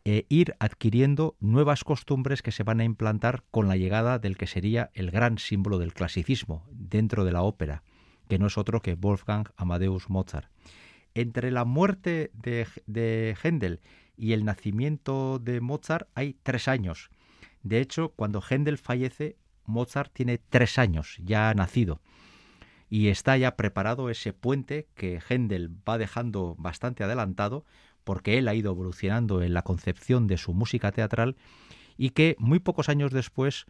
e 0.05 0.27
ir 0.29 0.57
adquiriendo 0.59 1.37
nuevas 1.39 1.85
costumbres 1.85 2.43
que 2.43 2.51
se 2.51 2.65
van 2.65 2.81
a 2.81 2.85
implantar 2.85 3.45
con 3.53 3.69
la 3.69 3.77
llegada 3.77 4.19
del 4.19 4.37
que 4.37 4.49
sería 4.49 4.91
el 4.93 5.13
gran 5.13 5.39
símbolo 5.39 5.79
del 5.79 5.95
clasicismo 5.95 6.67
dentro 6.73 7.25
de 7.25 7.31
la 7.31 7.43
ópera, 7.43 7.85
que 8.29 8.41
no 8.41 8.49
es 8.49 8.59
otro 8.59 8.83
que 8.83 8.97
Wolfgang 8.97 9.47
Amadeus 9.57 10.11
Mozart. 10.11 10.51
Entre 11.15 11.53
la 11.53 11.65
muerte 11.65 12.33
de, 12.35 12.67
de 12.87 13.37
Händel 13.41 13.79
y 14.17 14.33
el 14.33 14.45
nacimiento 14.45 15.39
de 15.39 15.61
Mozart 15.61 16.09
hay 16.17 16.35
tres 16.43 16.67
años. 16.67 17.09
De 17.63 17.81
hecho, 17.81 18.15
cuando 18.17 18.43
Händel 18.43 18.79
fallece, 18.79 19.37
Mozart 19.69 20.13
tiene 20.13 20.39
tres 20.39 20.79
años, 20.79 21.17
ya 21.23 21.51
ha 21.51 21.55
nacido. 21.55 22.01
Y 22.91 23.09
está 23.09 23.37
ya 23.37 23.57
preparado 23.57 24.11
ese 24.11 24.33
puente 24.33 24.89
que 24.95 25.21
Händel 25.21 25.71
va 25.89 25.99
dejando 25.99 26.57
bastante 26.59 27.05
adelantado, 27.05 27.65
porque 28.05 28.39
él 28.39 28.49
ha 28.49 28.55
ido 28.55 28.73
evolucionando 28.73 29.43
en 29.43 29.53
la 29.53 29.63
concepción 29.63 30.27
de 30.27 30.39
su 30.39 30.55
música 30.55 30.91
teatral, 30.93 31.37
y 31.97 32.11
que 32.11 32.37
muy 32.39 32.59
pocos 32.59 32.89
años 32.89 33.13
después 33.13 33.67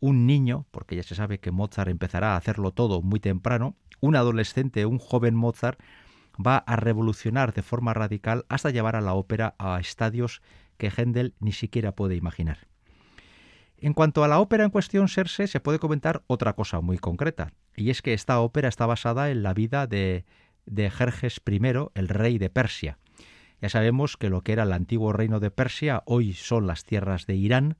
un 0.00 0.26
niño, 0.26 0.66
porque 0.70 0.96
ya 0.96 1.02
se 1.02 1.14
sabe 1.14 1.38
que 1.38 1.52
Mozart 1.52 1.90
empezará 1.90 2.34
a 2.34 2.36
hacerlo 2.36 2.72
todo 2.72 3.02
muy 3.02 3.20
temprano, 3.20 3.76
un 4.00 4.16
adolescente, 4.16 4.86
un 4.86 4.98
joven 4.98 5.34
Mozart, 5.34 5.80
va 6.44 6.58
a 6.58 6.76
revolucionar 6.76 7.54
de 7.54 7.62
forma 7.62 7.94
radical 7.94 8.44
hasta 8.48 8.70
llevar 8.70 8.96
a 8.96 9.00
la 9.00 9.14
ópera 9.14 9.54
a 9.58 9.78
estadios 9.80 10.42
que 10.76 10.90
Händel 10.90 11.34
ni 11.40 11.52
siquiera 11.52 11.92
puede 11.92 12.16
imaginar. 12.16 12.66
En 13.78 13.92
cuanto 13.92 14.24
a 14.24 14.28
la 14.28 14.40
ópera 14.40 14.64
en 14.64 14.70
cuestión, 14.70 15.08
Serse, 15.08 15.46
se 15.46 15.60
puede 15.60 15.78
comentar 15.78 16.22
otra 16.26 16.54
cosa 16.54 16.80
muy 16.80 16.98
concreta, 16.98 17.52
y 17.76 17.90
es 17.90 18.02
que 18.02 18.14
esta 18.14 18.40
ópera 18.40 18.68
está 18.68 18.86
basada 18.86 19.30
en 19.30 19.42
la 19.42 19.52
vida 19.52 19.86
de, 19.86 20.24
de 20.64 20.90
Jerjes 20.90 21.40
I, 21.46 21.60
el 21.94 22.08
rey 22.08 22.38
de 22.38 22.50
Persia. 22.50 22.98
Ya 23.60 23.68
sabemos 23.68 24.16
que 24.16 24.30
lo 24.30 24.42
que 24.42 24.52
era 24.52 24.64
el 24.64 24.72
antiguo 24.72 25.12
reino 25.12 25.40
de 25.40 25.50
Persia 25.50 26.02
hoy 26.06 26.34
son 26.34 26.66
las 26.66 26.84
tierras 26.84 27.26
de 27.26 27.36
Irán, 27.36 27.76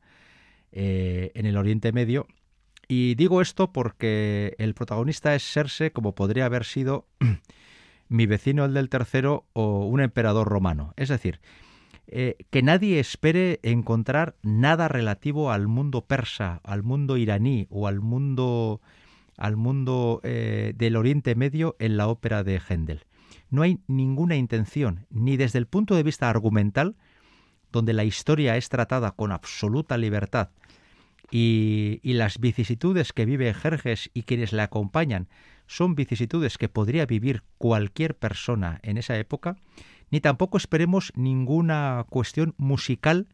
eh, 0.73 1.33
en 1.35 1.47
el 1.47 1.57
Oriente 1.57 1.93
Medio. 1.93 2.27
Y 2.89 3.15
digo 3.15 3.41
esto 3.41 3.73
porque 3.73 4.55
el 4.59 4.75
protagonista 4.75 5.35
es 5.35 5.43
Serse, 5.43 5.93
como 5.93 6.15
podría 6.15 6.47
haber 6.47 6.65
sido 6.65 7.09
mi 8.09 8.27
vecino 8.27 8.65
el 8.65 8.75
del 8.75 8.89
tercero 8.89 9.47
o 9.53 9.87
un 9.87 10.01
emperador 10.01 10.49
romano. 10.49 10.95
Es 10.97 11.09
decir, 11.09 11.41
eh, 12.09 12.37
que 12.51 12.63
nadie 12.63 13.01
espere 13.01 13.59
encontrar 13.63 14.37
nada 14.43 14.87
relativo 14.89 15.51
al 15.51 15.67
mundo 15.67 16.07
persa, 16.07 16.61
al 16.63 16.83
mundo 16.83 17.17
iraní 17.17 17.67
o 17.71 17.89
al 17.89 18.01
mundo 18.01 18.81
al 19.37 19.57
mundo 19.57 20.21
eh, 20.23 20.73
del 20.77 20.97
Oriente 20.97 21.35
Medio 21.35 21.77
en 21.79 21.97
la 21.97 22.09
ópera 22.09 22.43
de 22.43 22.59
Händel. 22.59 23.05
No 23.51 23.63
hay 23.63 23.81
ninguna 23.87 24.37
intención, 24.37 25.07
ni 25.11 25.37
desde 25.37 25.59
el 25.59 25.67
punto 25.67 25.95
de 25.95 26.03
vista 26.03 26.31
argumental, 26.31 26.97
donde 27.71 27.93
la 27.93 28.05
historia 28.05 28.57
es 28.57 28.69
tratada 28.69 29.11
con 29.11 29.33
absoluta 29.33 29.99
libertad 29.99 30.51
y, 31.31 32.01
y 32.03 32.15
las 32.15 32.39
vicisitudes 32.39 33.13
que 33.13 33.27
vive 33.27 33.53
Jerjes 33.53 34.11
y 34.15 34.23
quienes 34.23 34.53
le 34.53 34.63
acompañan 34.63 35.29
son 35.67 35.95
vicisitudes 35.95 36.57
que 36.57 36.69
podría 36.69 37.05
vivir 37.05 37.43
cualquier 37.59 38.17
persona 38.17 38.79
en 38.83 38.97
esa 38.97 39.19
época, 39.19 39.57
ni 40.11 40.21
tampoco 40.21 40.57
esperemos 40.57 41.13
ninguna 41.17 42.05
cuestión 42.09 42.55
musical 42.57 43.29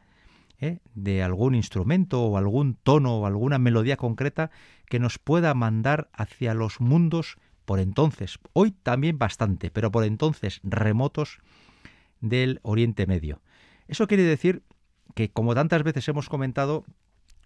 ¿eh? 0.58 0.78
de 0.94 1.22
algún 1.22 1.54
instrumento 1.54 2.22
o 2.22 2.36
algún 2.36 2.74
tono 2.74 3.18
o 3.18 3.26
alguna 3.26 3.58
melodía 3.58 3.96
concreta 3.96 4.50
que 4.86 4.98
nos 4.98 5.18
pueda 5.18 5.54
mandar 5.54 6.08
hacia 6.12 6.54
los 6.54 6.80
mundos 6.80 7.36
por 7.64 7.78
entonces, 7.78 8.38
hoy 8.52 8.72
también 8.72 9.18
bastante, 9.18 9.70
pero 9.70 9.90
por 9.92 10.04
entonces 10.04 10.60
remotos 10.64 11.38
del 12.20 12.60
Oriente 12.62 13.06
Medio. 13.06 13.40
Eso 13.88 14.06
quiere 14.06 14.24
decir 14.24 14.62
que, 15.14 15.30
como 15.30 15.54
tantas 15.54 15.82
veces 15.82 16.08
hemos 16.08 16.28
comentado, 16.28 16.84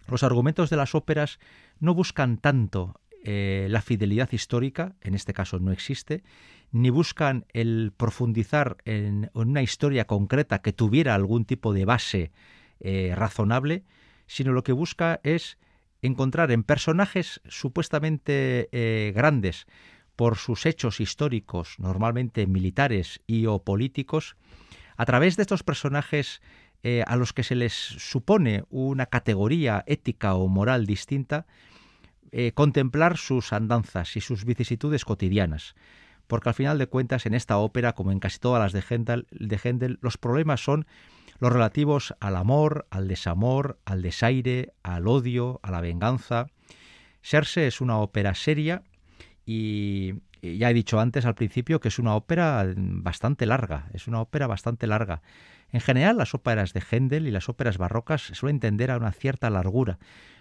los 0.07 0.23
argumentos 0.23 0.69
de 0.69 0.77
las 0.77 0.95
óperas 0.95 1.39
no 1.79 1.93
buscan 1.93 2.37
tanto 2.37 2.99
eh, 3.23 3.67
la 3.69 3.81
fidelidad 3.81 4.31
histórica, 4.31 4.95
en 5.01 5.13
este 5.13 5.33
caso 5.33 5.59
no 5.59 5.71
existe, 5.71 6.23
ni 6.71 6.89
buscan 6.89 7.45
el 7.53 7.93
profundizar 7.95 8.77
en, 8.85 9.29
una 9.33 9.61
historia 9.61 10.05
concreta 10.05 10.61
que 10.61 10.73
tuviera 10.73 11.15
algún 11.15 11.45
tipo 11.45 11.73
de 11.73 11.85
base 11.85 12.31
eh, 12.79 13.13
razonable, 13.15 13.83
sino 14.27 14.51
lo 14.51 14.63
que 14.63 14.73
busca 14.73 15.19
es 15.23 15.57
encontrar 16.01 16.51
en 16.51 16.63
personajes 16.63 17.41
supuestamente 17.47 18.69
eh, 18.71 19.13
grandes 19.15 19.65
por 20.15 20.35
sus 20.37 20.65
hechos 20.65 20.99
históricos, 20.99 21.75
normalmente 21.79 22.47
militares 22.47 23.21
y 23.27 23.45
o 23.45 23.59
políticos, 23.63 24.35
a 24.97 25.05
través 25.05 25.37
de 25.37 25.43
estos 25.43 25.63
personajes 25.63 26.41
eh, 26.83 27.03
a 27.07 27.15
los 27.15 27.33
que 27.33 27.43
se 27.43 27.55
les 27.55 27.73
supone 27.73 28.63
una 28.69 29.05
categoría 29.05 29.83
ética 29.87 30.35
o 30.35 30.47
moral 30.47 30.85
distinta, 30.85 31.45
contemplar 32.53 33.17
sus 33.17 33.53
andanzas 33.53 34.17
y 34.17 34.21
sus 34.21 34.43
vicisitudes 34.43 35.05
cotidianas 35.05 35.75
porque 36.27 36.49
al 36.49 36.55
final 36.55 36.77
de 36.77 36.87
cuentas 36.87 37.25
en 37.25 37.33
esta 37.33 37.57
ópera, 37.57 37.93
como 37.93 38.11
en 38.11 38.19
casi 38.19 38.39
todas 38.39 38.61
las 38.61 38.73
de 38.73 38.83
Händel, 38.87 39.27
de 39.31 39.97
los 40.01 40.17
problemas 40.17 40.63
son 40.63 40.85
los 41.39 41.51
relativos 41.51 42.15
al 42.19 42.35
amor, 42.35 42.87
al 42.89 43.07
desamor, 43.07 43.79
al 43.85 44.01
desaire, 44.01 44.73
al 44.83 45.07
odio, 45.07 45.59
a 45.63 45.71
la 45.71 45.81
venganza. 45.81 46.47
Serse 47.21 47.67
es 47.67 47.81
una 47.81 47.97
ópera 47.97 48.35
seria 48.35 48.83
y 49.45 50.15
ya 50.41 50.69
he 50.69 50.73
dicho 50.73 50.99
antes 50.99 51.25
al 51.25 51.35
principio 51.35 51.79
que 51.79 51.87
es 51.87 51.99
una 51.99 52.15
ópera 52.15 52.65
bastante 52.75 53.45
larga, 53.45 53.87
es 53.93 54.07
una 54.07 54.21
ópera 54.21 54.47
bastante 54.47 54.87
larga. 54.87 55.21
En 55.71 55.81
general, 55.81 56.17
las 56.17 56.33
óperas 56.33 56.73
de 56.73 56.81
Händel 56.81 57.27
y 57.27 57.31
las 57.31 57.49
óperas 57.49 57.77
barrocas 57.77 58.21
suelen 58.21 58.59
tender 58.59 58.91
a 58.91 58.97
una 58.97 59.11
cierta 59.11 59.49
largura. 59.49 59.99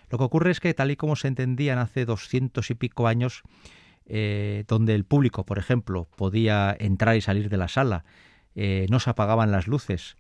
Lo 0.09 0.19
que 0.19 0.25
ocurre 0.25 0.53
es 0.53 0.61
que, 0.61 0.73
tal 0.73 0.93
y 0.93 0.97
como 0.97 1.17
se 1.17 1.27
entendían 1.29 1.79
hace 1.79 2.05
doscientos 2.05 2.71
y 2.71 2.75
pico 2.75 3.09
años, 3.09 3.43
eh, 4.09 4.65
donde 4.69 4.95
el 4.95 5.05
público, 5.05 5.45
por 5.45 5.59
ejemplo, 5.59 6.09
podía 6.17 6.77
entrar 6.79 7.17
y 7.17 7.21
salir 7.21 7.49
de 7.49 7.57
la 7.57 7.69
sala, 7.69 8.05
eh, 8.55 8.87
no 8.89 9.01
se 9.01 9.11
apagaban 9.11 9.51
las 9.51 9.67
luces, 9.67 10.17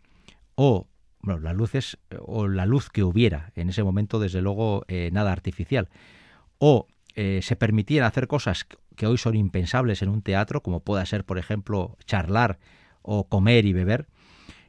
o 0.57 0.89
bueno, 1.21 1.41
las 1.41 1.55
luces 1.55 1.99
o 2.21 2.49
la 2.49 2.67
luz 2.67 2.91
que 2.91 3.03
hubiera 3.03 3.53
en 3.55 3.69
ese 3.69 3.83
momento, 3.83 4.19
desde 4.19 4.43
luego, 4.43 4.85
eh, 4.89 5.11
nada 5.13 5.33
artificial, 5.33 5.89
o 6.59 6.87
se 7.17 7.57
permitían 7.57 8.05
hacer 8.05 8.27
cosas 8.27 8.67
que 8.95 9.07
hoy 9.07 9.17
son 9.17 9.37
impensables 9.37 10.03
en 10.03 10.11
un 10.11 10.21
teatro, 10.21 10.63
como 10.63 10.81
pueda 10.81 11.07
ser, 11.07 11.25
por 11.25 11.39
ejemplo, 11.39 11.97
charlar 12.05 12.59
o 13.01 13.27
comer 13.27 13.65
y 13.65 13.73
beber, 13.73 14.07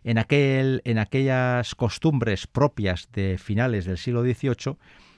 en, 0.05 0.17
aquel, 0.17 0.81
en 0.85 0.97
aquellas 0.97 1.75
costumbres 1.75 2.47
propias 2.47 3.09
de 3.11 3.37
finales 3.37 3.83
del 3.83 3.97
siglo 3.97 4.23
XVIII 4.23 4.77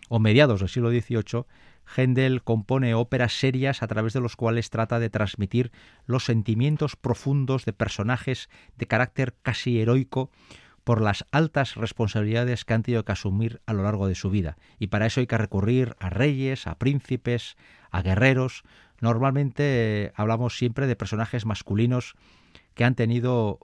o 0.10 0.18
mediados 0.18 0.62
del 0.62 0.70
siglo 0.70 0.90
XVIII, 0.90 1.46
Händel 1.96 2.44
compone 2.44 2.94
óperas 2.94 3.34
serias 3.34 3.82
a 3.82 3.88
través 3.88 4.14
de 4.14 4.22
los 4.22 4.36
cuales 4.36 4.70
trata 4.70 5.00
de 5.00 5.10
transmitir 5.10 5.72
los 6.06 6.26
sentimientos 6.26 6.96
profundos 6.96 7.66
de 7.66 7.74
personajes 7.74 8.50
de 8.78 8.88
carácter 8.88 9.36
casi 9.42 9.80
heroico 9.80 10.30
por 10.84 11.02
las 11.02 11.26
altas 11.32 11.76
responsabilidades 11.76 12.66
que 12.66 12.74
han 12.74 12.84
tenido 12.84 13.06
que 13.06 13.12
asumir 13.12 13.62
a 13.66 13.74
lo 13.74 13.84
largo 13.84 14.08
de 14.08 14.16
su 14.16 14.30
vida. 14.30 14.58
Y 14.80 14.88
para 14.88 15.06
eso 15.06 15.20
hay 15.20 15.28
que 15.28 15.38
recurrir 15.38 15.96
a 16.00 16.10
reyes, 16.10 16.68
a 16.68 16.80
príncipes, 16.80 17.58
a 17.92 18.02
guerreros. 18.02 18.64
Normalmente 19.00 20.12
hablamos 20.16 20.58
siempre 20.58 20.88
de 20.88 20.96
personajes 20.96 21.46
masculinos 21.46 22.16
que 22.74 22.86
han 22.86 22.96
tenido 22.96 23.60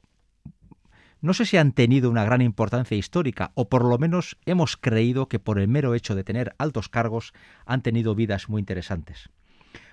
no 1.26 1.34
sé 1.34 1.46
si 1.46 1.58
han 1.58 1.72
tenido 1.72 2.10
una 2.10 2.24
gran 2.24 2.42
importancia 2.42 2.96
histórica, 2.96 3.52
o 3.56 3.68
por 3.68 3.84
lo 3.84 3.98
menos 3.98 4.38
hemos 4.46 4.78
creído 4.78 5.28
que 5.28 5.40
por 5.40 5.60
el 5.60 5.68
mero 5.68 5.96
hecho 5.96 6.14
de 6.14 6.24
tener 6.24 6.54
altos 6.60 6.88
cargos 6.88 7.34
han 7.66 7.82
tenido 7.82 8.14
vidas 8.14 8.48
muy 8.48 8.60
interesantes. 8.60 9.30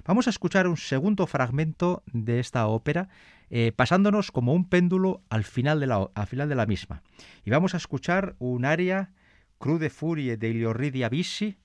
Vamos 0.04 0.26
a 0.26 0.30
escuchar 0.30 0.66
un 0.66 0.76
segundo 0.76 1.26
fragmento 1.26 2.02
de 2.12 2.38
esta 2.38 2.66
ópera, 2.66 3.08
eh, 3.48 3.72
pasándonos 3.74 4.30
como 4.30 4.52
un 4.52 4.68
péndulo 4.68 5.22
al 5.30 5.44
final, 5.44 5.80
de 5.80 5.86
la, 5.86 6.10
al 6.14 6.26
final 6.26 6.48
de 6.48 6.54
la 6.54 6.66
misma. 6.66 7.02
Y 7.44 7.50
vamos 7.50 7.74
a 7.74 7.78
escuchar 7.78 8.36
un 8.38 8.64
aria 8.64 9.12
Crude 9.58 9.90
Furie 9.90 10.36
de 10.36 10.50
Iliorridia 10.50 11.08
Vissi, 11.08 11.56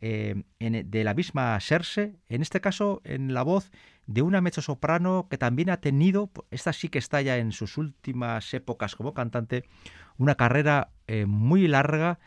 eh, 0.00 0.42
de 0.58 1.04
la 1.04 1.14
misma 1.14 1.58
Serse, 1.60 2.16
en 2.28 2.42
este 2.42 2.60
caso 2.60 3.02
en 3.04 3.34
la 3.34 3.42
voz 3.42 3.70
de 4.06 4.22
una 4.22 4.40
mezzosoprano 4.40 5.28
que 5.30 5.38
también 5.38 5.70
ha 5.70 5.80
tenido, 5.80 6.30
esta 6.50 6.72
sí 6.72 6.88
que 6.88 6.98
está 6.98 7.20
ya 7.22 7.36
en 7.36 7.52
sus 7.52 7.76
últimas 7.78 8.52
épocas 8.54 8.96
como 8.96 9.14
cantante, 9.14 9.64
una 10.16 10.34
carrera 10.34 10.90
eh, 11.06 11.26
muy 11.26 11.68
larga 11.68 12.18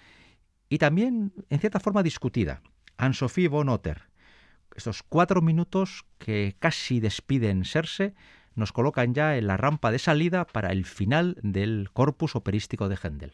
y 0.69 0.77
también 0.77 1.33
en 1.49 1.59
cierta 1.59 1.79
forma 1.79 2.03
discutida. 2.03 2.61
Anne-Sophie 2.97 3.47
von 3.47 3.69
Otter. 3.69 4.03
Estos 4.75 5.03
cuatro 5.03 5.41
minutos 5.41 6.05
que 6.17 6.55
casi 6.59 6.99
despiden 6.99 7.65
Serse 7.65 8.13
nos 8.55 8.71
colocan 8.71 9.13
ya 9.13 9.37
en 9.37 9.47
la 9.47 9.57
rampa 9.57 9.91
de 9.91 9.99
salida 9.99 10.45
para 10.45 10.71
el 10.71 10.85
final 10.85 11.37
del 11.41 11.89
corpus 11.91 12.35
operístico 12.35 12.87
de 12.87 12.97
Händel. 13.01 13.33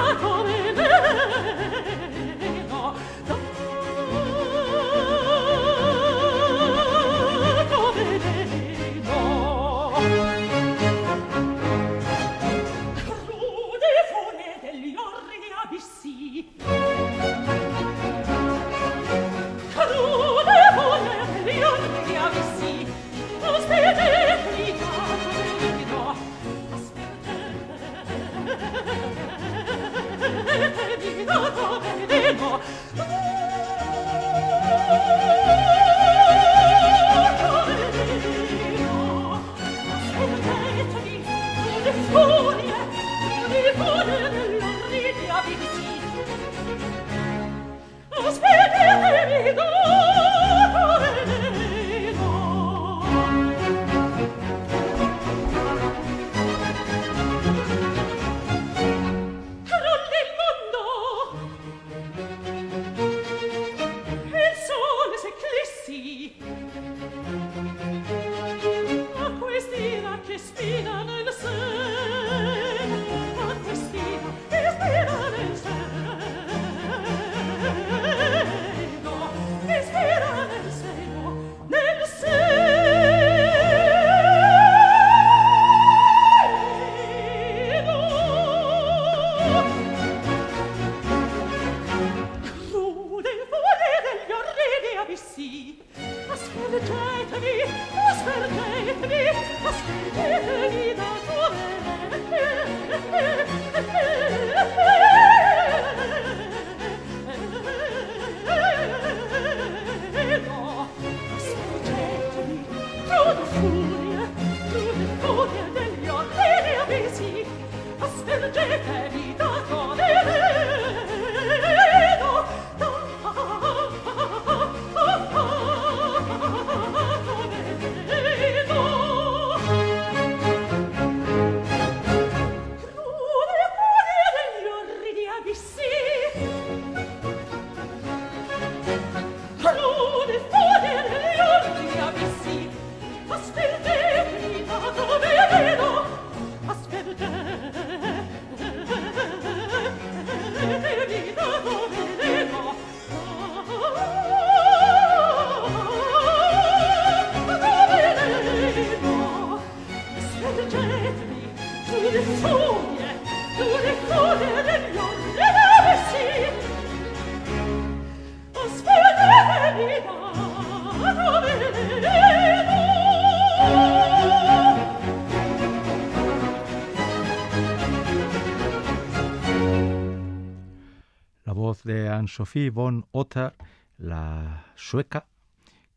Sophie 182.31 182.69
von 182.69 183.05
Otter, 183.11 183.53
la 183.97 184.65
sueca, 184.75 185.25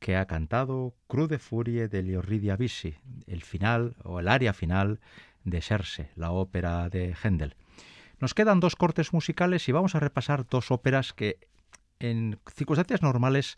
que 0.01 0.17
ha 0.17 0.27
cantado 0.27 0.95
Crude 1.07 1.39
Furie 1.39 1.87
de 1.87 2.03
Liorridia 2.03 2.57
Vissi, 2.57 2.97
el 3.29 3.43
final 3.43 3.95
o 4.03 4.19
el 4.19 4.27
área 4.27 4.53
final 4.53 4.99
de 5.45 5.63
Serse, 5.63 6.11
la 6.17 6.33
ópera 6.33 6.89
de 6.89 7.15
Händel. 7.15 7.55
Nos 8.19 8.35
quedan 8.35 8.59
dos 8.59 8.75
cortes 8.75 9.13
musicales 9.13 9.69
y 9.69 9.73
vamos 9.73 9.95
a 9.95 10.01
repasar 10.01 10.45
dos 10.49 10.73
óperas 10.73 11.13
que 11.13 11.39
en 12.01 12.41
circunstancias 12.53 13.01
normales 13.01 13.55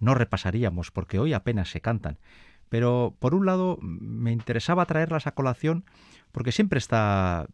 no 0.00 0.14
repasaríamos 0.14 0.90
porque 0.90 1.20
hoy 1.20 1.32
apenas 1.32 1.70
se 1.70 1.80
cantan. 1.80 2.18
Pero 2.68 3.14
por 3.20 3.36
un 3.36 3.46
lado 3.46 3.78
me 3.80 4.32
interesaba 4.32 4.86
traerlas 4.86 5.28
a 5.28 5.32
colación 5.32 5.84
porque 6.32 6.50
siempre 6.50 6.78
está, 6.78 7.46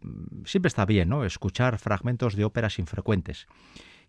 siempre 0.46 0.68
está 0.68 0.86
bien 0.86 1.10
¿no? 1.10 1.26
escuchar 1.26 1.78
fragmentos 1.78 2.36
de 2.36 2.44
óperas 2.46 2.78
infrecuentes. 2.78 3.46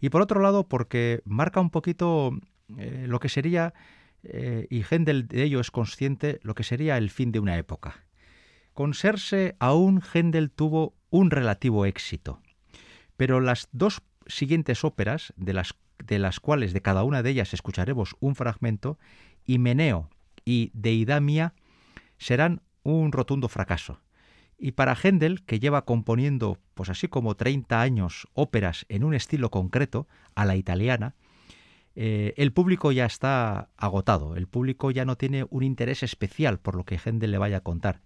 Y 0.03 0.09
por 0.09 0.21
otro 0.21 0.41
lado 0.41 0.67
porque 0.67 1.21
marca 1.23 1.61
un 1.61 1.69
poquito 1.69 2.37
eh, 2.77 3.05
lo 3.07 3.21
que 3.21 3.29
sería, 3.29 3.73
eh, 4.23 4.67
y 4.69 4.83
Händel 4.83 5.29
de 5.29 5.43
ello 5.43 5.61
es 5.61 5.71
consciente, 5.71 6.41
lo 6.43 6.55
que 6.55 6.65
sería 6.65 6.97
el 6.97 7.09
fin 7.09 7.31
de 7.31 7.39
una 7.39 7.57
época. 7.57 8.03
Con 8.73 8.95
Serse 8.95 9.55
aún 9.59 10.01
Händel 10.01 10.51
tuvo 10.51 10.93
un 11.09 11.31
relativo 11.31 11.85
éxito, 11.85 12.41
pero 13.15 13.39
las 13.39 13.69
dos 13.71 14.01
siguientes 14.27 14.83
óperas, 14.83 15.31
de 15.37 15.53
las, 15.53 15.73
de 15.99 16.19
las 16.19 16.41
cuales 16.41 16.73
de 16.73 16.81
cada 16.81 17.05
una 17.05 17.23
de 17.23 17.29
ellas 17.29 17.53
escucharemos 17.53 18.17
un 18.19 18.35
fragmento, 18.35 18.99
Himeneo 19.45 20.09
y 20.43 20.69
Deidamia, 20.73 21.53
serán 22.17 22.61
un 22.83 23.13
rotundo 23.13 23.47
fracaso. 23.47 24.01
Y 24.65 24.71
para 24.71 24.95
Händel, 24.95 25.43
que 25.43 25.59
lleva 25.59 25.83
componiendo, 25.83 26.57
pues 26.73 26.89
así 26.89 27.09
como 27.09 27.35
30 27.35 27.81
años, 27.81 28.29
óperas 28.33 28.85
en 28.87 29.03
un 29.03 29.13
estilo 29.13 29.51
concreto, 29.51 30.07
a 30.35 30.45
la 30.45 30.55
italiana, 30.55 31.15
eh, 31.97 32.33
el 32.37 32.53
público 32.53 32.93
ya 32.93 33.05
está 33.05 33.67
agotado, 33.75 34.37
el 34.37 34.47
público 34.47 34.89
ya 34.89 35.03
no 35.03 35.17
tiene 35.17 35.45
un 35.49 35.63
interés 35.63 36.01
especial 36.01 36.59
por 36.59 36.75
lo 36.75 36.85
que 36.85 36.97
Händel 36.97 37.31
le 37.31 37.39
vaya 37.39 37.57
a 37.57 37.59
contar. 37.59 37.99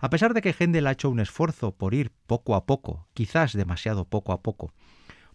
A 0.00 0.10
pesar 0.10 0.34
de 0.34 0.42
que 0.42 0.52
Händel 0.52 0.88
ha 0.88 0.90
hecho 0.90 1.10
un 1.10 1.20
esfuerzo 1.20 1.76
por 1.76 1.94
ir 1.94 2.10
poco 2.26 2.56
a 2.56 2.66
poco, 2.66 3.06
quizás 3.14 3.52
demasiado 3.52 4.04
poco 4.04 4.32
a 4.32 4.42
poco, 4.42 4.72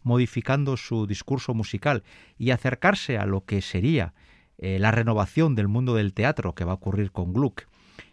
modificando 0.03 0.75
su 0.75 1.07
discurso 1.07 1.53
musical 1.53 2.03
y 2.38 2.49
acercarse 2.49 3.17
a 3.17 3.25
lo 3.25 3.45
que 3.45 3.61
sería 3.61 4.13
eh, 4.57 4.77
la 4.79 4.91
renovación 4.91 5.55
del 5.55 5.69
mundo 5.69 5.95
del 5.95 6.13
teatro 6.13 6.53
que 6.53 6.65
va 6.65 6.73
a 6.73 6.75
ocurrir 6.75 7.13
con 7.13 7.31
Gluck 7.31 7.63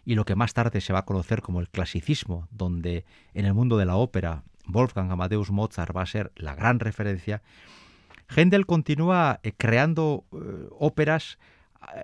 y 0.05 0.15
lo 0.15 0.25
que 0.25 0.35
más 0.35 0.53
tarde 0.53 0.81
se 0.81 0.93
va 0.93 0.99
a 0.99 1.05
conocer 1.05 1.41
como 1.41 1.59
el 1.59 1.69
clasicismo, 1.69 2.47
donde 2.51 3.05
en 3.33 3.45
el 3.45 3.53
mundo 3.53 3.77
de 3.77 3.85
la 3.85 3.95
ópera 3.95 4.43
Wolfgang 4.65 5.11
Amadeus 5.11 5.51
Mozart 5.51 5.95
va 5.95 6.03
a 6.03 6.07
ser 6.07 6.31
la 6.35 6.55
gran 6.55 6.79
referencia, 6.79 7.41
Händel 8.29 8.65
continúa 8.65 9.39
eh, 9.43 9.53
creando 9.55 10.25
eh, 10.31 10.67
óperas 10.71 11.37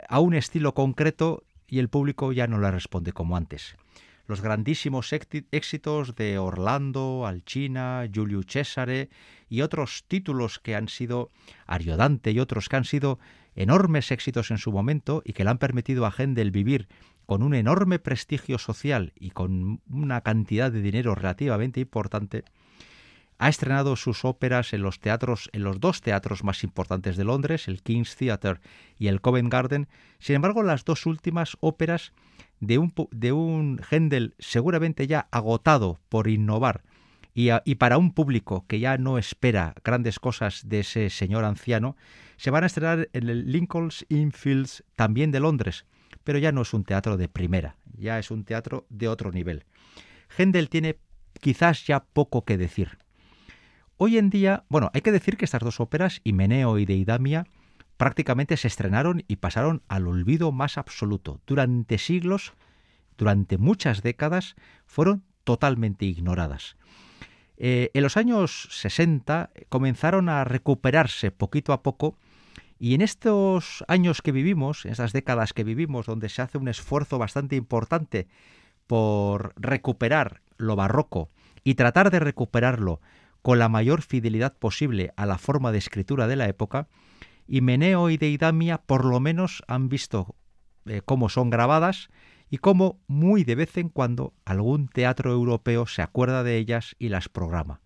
a 0.10 0.20
un 0.20 0.34
estilo 0.34 0.74
concreto 0.74 1.44
y 1.68 1.80
el 1.80 1.89
público 1.89 2.34
ya 2.34 2.48
no 2.48 2.60
le 2.60 2.70
responde 2.70 3.13
como 3.13 3.38
antes. 3.38 3.78
Los 4.28 4.42
grandísimos 4.42 5.12
éxitos 5.13 6.15
de 6.15 6.38
Orlando, 6.38 7.26
Alcina, 7.26 8.08
Giulio 8.12 8.42
Cesare 8.48 9.10
y 9.50 9.62
otros 9.62 10.04
títulos 10.08 10.60
que 10.60 10.76
han 10.76 10.88
sido 10.88 11.32
Ariodante 11.65 12.32
y 12.32 12.39
otros 12.39 12.70
que 12.70 12.76
han 12.76 12.86
sido 12.86 13.20
enormes 13.56 14.12
éxitos 14.12 14.52
en 14.52 14.60
su 14.60 14.72
momento 14.72 15.24
y 15.26 15.34
que 15.34 15.44
le 15.44 15.50
han 15.50 15.58
permitido 15.58 16.06
a 16.06 16.13
Händel 16.15 16.52
vivir 16.52 16.88
con 17.30 17.44
un 17.44 17.54
enorme 17.54 18.00
prestigio 18.00 18.58
social 18.58 19.13
y 19.15 19.30
con 19.30 19.82
una 19.88 20.22
cantidad 20.22 20.72
de 20.72 20.82
dinero 20.82 21.13
relativamente 21.13 21.80
importante, 21.80 22.44
ha 23.38 23.50
estrenado 23.50 23.96
sus 23.98 24.26
óperas 24.26 24.74
en 24.74 24.82
los 24.82 25.00
teatros, 25.00 25.48
en 25.54 25.62
los 25.62 25.80
dos 25.80 26.02
teatros 26.02 26.44
más 26.44 26.63
importantes 26.63 27.18
de 27.18 27.26
Londres, 27.26 27.68
el 27.68 27.84
King's 27.84 28.15
Theatre 28.15 28.62
y 28.98 29.10
el 29.10 29.22
Covent 29.22 29.52
Garden. 29.52 29.88
Sin 30.18 30.38
embargo, 30.38 30.63
las 30.63 30.86
dos 30.86 31.06
últimas 31.06 31.56
óperas 31.60 32.13
de 32.62 32.80
un, 32.80 32.96
de 33.12 33.32
un 33.32 33.80
Händel 33.92 34.34
seguramente 34.39 35.06
ya 35.06 35.28
agotado 35.30 36.00
por 36.10 36.30
innovar 36.30 36.82
y, 37.36 37.50
y, 37.63 37.76
para 37.76 38.00
un 38.00 38.12
público 38.12 38.65
que 38.68 38.80
ya 38.80 38.98
no 38.98 39.20
espera 39.20 39.76
grandes 39.84 40.18
cosas 40.18 40.68
de 40.68 40.80
ese 40.80 41.12
señor 41.12 41.46
anciano, 41.46 41.96
se 42.38 42.50
van 42.50 42.63
a 42.63 42.65
estrenar 42.65 43.08
en 43.13 43.30
el 43.30 43.52
Lincoln's 43.52 44.04
Inn 44.10 44.32
Fields 44.32 44.84
también 44.96 45.30
de 45.30 45.42
Londres, 45.42 45.86
pero 46.30 46.38
ya 46.38 46.52
no 46.52 46.62
es 46.62 46.76
un 46.76 46.84
teatro 46.84 47.18
de 47.18 47.28
primera, 47.28 47.76
ya 47.98 48.20
es 48.20 48.30
un 48.30 48.44
teatro 48.44 48.86
de 48.92 49.08
otro 49.08 49.32
nivel. 49.32 49.65
Händel 50.38 50.70
tiene 50.70 51.00
quizás 51.42 51.88
ya 51.88 52.04
poco 52.04 52.46
que 52.46 52.56
decir. 52.56 53.00
Hoy 53.98 54.20
en 54.20 54.30
día, 54.30 54.63
bueno, 54.70 54.92
hay 54.94 55.02
que 55.02 55.12
decir 55.12 55.38
que 55.38 55.46
estas 55.46 55.63
dos 55.63 55.80
óperas, 55.80 56.22
Himeneo 56.24 56.78
y 56.78 56.86
Deidamia, 56.86 57.48
prácticamente 57.98 58.58
se 58.58 58.68
estrenaron 58.68 59.24
y 59.28 59.38
pasaron 59.38 59.82
al 59.88 60.08
olvido 60.08 60.52
más 60.52 60.78
absoluto. 60.78 61.42
Durante 61.48 61.98
siglos, 61.98 62.54
durante 63.18 63.58
muchas 63.58 64.04
décadas, 64.04 64.56
fueron 64.86 65.24
totalmente 65.44 66.06
ignoradas. 66.06 66.78
Eh, 67.58 67.89
en 67.96 68.04
los 68.04 68.18
años 68.18 68.68
60 68.70 69.50
comenzaron 69.68 70.30
a 70.30 70.44
recuperarse 70.44 71.32
poquito 71.32 71.74
a 71.74 71.82
poco 71.82 72.20
y 72.80 72.94
en 72.94 73.02
estos 73.02 73.84
años 73.89 74.22
que 74.22 74.32
vivimos, 74.32 74.86
en 74.86 74.94
esas 74.94 75.12
décadas 75.12 75.52
que 75.52 75.65
vivimos, 75.65 76.06
donde 76.06 76.30
se 76.30 76.42
hace 76.42 76.58
un 76.58 76.70
esfuerzo 76.70 77.20
bastante 77.20 77.58
importante 77.58 78.28
por 78.88 79.54
recuperar 79.58 80.42
lo 80.58 80.78
barroco 80.78 81.30
y 81.65 81.76
tratar 81.76 82.10
de 82.10 82.20
recuperarlo 82.20 83.02
con 83.42 83.60
la 83.60 83.68
mayor 83.68 84.02
fidelidad 84.02 84.58
posible 84.58 85.12
a 85.18 85.26
la 85.26 85.38
forma 85.38 85.74
de 85.74 85.78
escritura 85.78 86.28
de 86.28 86.38
la 86.38 86.48
época, 86.48 86.88
y 87.48 87.62
Meneo 87.62 88.10
y 88.10 88.18
Deidamia 88.18 88.78
por 88.78 89.04
lo 89.06 89.20
menos 89.20 89.62
han 89.68 89.89
visto 89.89 90.36
eh, 90.86 91.02
cómo 91.04 91.28
son 91.30 91.50
grabadas 91.50 92.10
y 92.50 92.58
cómo 92.58 93.00
muy 93.08 93.44
de 93.44 93.56
vez 93.56 93.78
en 93.78 93.89
cuando 93.89 94.34
algún 94.46 94.88
teatro 94.88 95.32
europeo 95.32 95.86
se 95.86 96.02
acuerda 96.02 96.44
de 96.44 96.58
ellas 96.58 96.96
y 96.98 97.10
las 97.10 97.28
programa. 97.28 97.82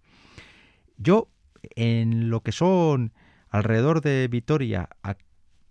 Yo, 0.97 1.29
en 1.75 2.29
lo 2.29 2.41
que 2.41 2.51
son 2.51 3.13
alrededor 3.53 4.01
de 4.01 4.27
Vitoria, 4.27 4.89
a 5.03 5.15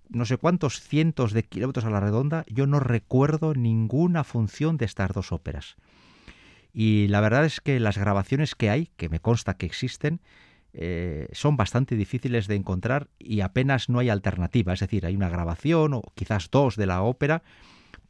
no 0.09 0.25
sé 0.25 0.37
cuántos 0.37 0.81
cientos 0.81 1.33
de 1.33 1.43
kilómetros 1.43 1.85
a 1.85 1.91
la 1.91 2.01
redonda, 2.01 2.45
yo 2.49 2.67
no 2.67 2.79
recuerdo 2.79 3.55
ninguna 3.55 4.25
función 4.25 4.77
de 4.77 4.85
estas 4.85 5.13
dos 5.13 5.33
óperas. 5.33 5.77
Y 6.73 7.09
la 7.09 7.21
verdad 7.21 7.45
es 7.45 7.61
que 7.61 7.81
las 7.81 7.99
grabaciones 7.99 8.55
que 8.55 8.71
hay, 8.71 8.87
que 8.97 9.09
me 9.09 9.21
consta 9.21 9.57
que 9.57 9.67
existen, 9.67 10.21
eh, 10.75 11.29
son 11.33 11.57
bastante 11.57 11.97
difíciles 11.97 12.47
de 12.47 12.55
encontrar 12.55 13.09
y 13.19 13.41
apenas 13.41 13.89
no 13.89 13.99
hay 13.99 14.11
alternativa. 14.11 14.73
Es 14.73 14.81
decir, 14.81 15.05
hay 15.05 15.17
una 15.17 15.29
grabación 15.29 15.93
o 15.95 16.03
quizás 16.15 16.51
dos 16.51 16.77
de 16.77 16.87
la 16.87 17.03
ópera, 17.03 17.43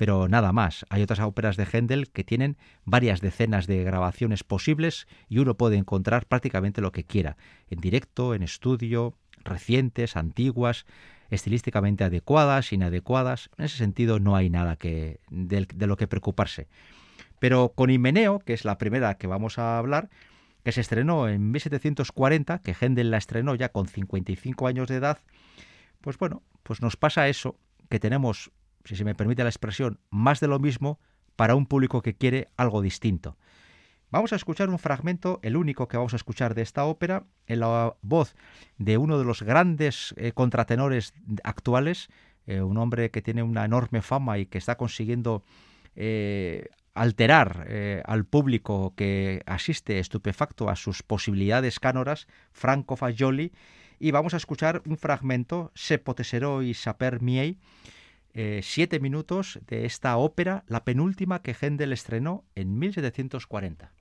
pero 0.02 0.26
nada 0.26 0.52
más. 0.52 0.84
Hay 0.90 1.00
otras 1.00 1.20
óperas 1.20 1.56
de 1.56 1.64
Händel 1.64 2.10
que 2.10 2.24
tienen 2.24 2.56
varias 2.84 3.20
decenas 3.20 3.68
de 3.68 3.84
grabaciones 3.84 4.42
posibles 4.42 5.06
y 5.28 5.38
uno 5.38 5.56
puede 5.56 5.76
encontrar 5.76 6.26
prácticamente 6.26 6.80
lo 6.80 6.90
que 6.90 7.04
quiera, 7.04 7.36
en 7.70 7.78
directo, 7.78 8.34
en 8.34 8.42
estudio, 8.42 9.14
recientes, 9.44 10.16
antiguas, 10.16 10.86
estilísticamente 11.30 12.02
adecuadas, 12.02 12.72
inadecuadas. 12.72 13.48
En 13.58 13.66
ese 13.66 13.76
sentido 13.76 14.18
no 14.18 14.34
hay 14.34 14.50
nada 14.50 14.74
que, 14.74 15.20
de 15.30 15.86
lo 15.86 15.96
que 15.96 16.08
preocuparse. 16.08 16.66
Pero 17.38 17.72
con 17.72 17.88
Himeneo, 17.88 18.40
que 18.40 18.54
es 18.54 18.64
la 18.64 18.78
primera 18.78 19.14
que 19.18 19.28
vamos 19.28 19.56
a 19.60 19.78
hablar, 19.78 20.10
que 20.64 20.72
se 20.72 20.80
estrenó 20.80 21.28
en 21.28 21.52
1740, 21.52 22.58
que 22.58 22.74
Händel 22.74 23.12
la 23.12 23.18
estrenó 23.18 23.54
ya 23.54 23.68
con 23.68 23.86
55 23.86 24.66
años 24.66 24.88
de 24.88 24.96
edad, 24.96 25.20
pues 26.00 26.18
bueno, 26.18 26.42
pues 26.64 26.82
nos 26.82 26.96
pasa 26.96 27.28
eso, 27.28 27.56
que 27.88 28.00
tenemos, 28.00 28.50
si 28.84 28.96
se 28.96 29.04
me 29.04 29.14
permite 29.14 29.42
la 29.42 29.50
expresión, 29.50 30.00
más 30.10 30.40
de 30.40 30.48
lo 30.48 30.58
mismo 30.58 30.98
para 31.36 31.54
un 31.54 31.66
público 31.66 32.02
que 32.02 32.14
quiere 32.14 32.48
algo 32.56 32.82
distinto. 32.82 33.36
Vamos 34.12 34.34
a 34.34 34.36
escuchar 34.36 34.68
un 34.68 34.78
fragmento, 34.78 35.40
el 35.42 35.56
único 35.56 35.88
que 35.88 35.96
vamos 35.96 36.12
a 36.12 36.16
escuchar 36.16 36.54
de 36.54 36.60
esta 36.60 36.84
ópera, 36.84 37.24
en 37.46 37.60
la 37.60 37.96
voz 38.02 38.36
de 38.76 38.98
uno 38.98 39.18
de 39.18 39.24
los 39.24 39.42
grandes 39.42 40.14
eh, 40.18 40.32
contratenores 40.32 41.14
actuales, 41.44 42.10
eh, 42.46 42.60
un 42.60 42.76
hombre 42.76 43.10
que 43.10 43.22
tiene 43.22 43.42
una 43.42 43.64
enorme 43.64 44.02
fama 44.02 44.38
y 44.38 44.44
que 44.44 44.58
está 44.58 44.76
consiguiendo 44.76 45.44
eh, 45.96 46.66
alterar 46.92 47.66
al 48.04 48.26
público 48.26 48.92
que 48.94 49.42
asiste 49.46 49.98
estupefacto 49.98 50.68
a 50.68 50.76
sus 50.76 51.02
posibilidades 51.02 51.80
cánoras, 51.80 52.26
Franco 52.50 52.96
Fagioli, 52.96 53.52
y 53.98 54.10
vamos 54.10 54.34
a 54.34 54.36
escuchar 54.36 54.82
un 54.84 54.98
fragmento, 54.98 55.72
Se 55.74 55.96
potesero 55.96 56.62
y 56.62 56.74
saper 56.74 57.22
miei, 57.22 57.56
eh, 58.34 58.60
siete 58.62 59.00
minutos 59.00 59.60
de 59.66 59.84
esta 59.84 60.16
ópera, 60.16 60.64
la 60.66 60.84
penúltima 60.84 61.42
que 61.42 61.54
Händel 61.58 61.92
estrenó 61.92 62.44
en 62.54 62.78
1740. 62.78 63.92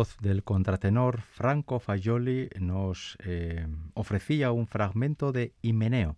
Voz 0.00 0.16
del 0.22 0.44
contratenor 0.44 1.20
Franco 1.20 1.78
Fagioli 1.78 2.48
nos 2.58 3.18
eh, 3.22 3.66
ofrecía 3.92 4.50
un 4.50 4.66
fragmento 4.66 5.30
de 5.30 5.52
Himeneo, 5.60 6.16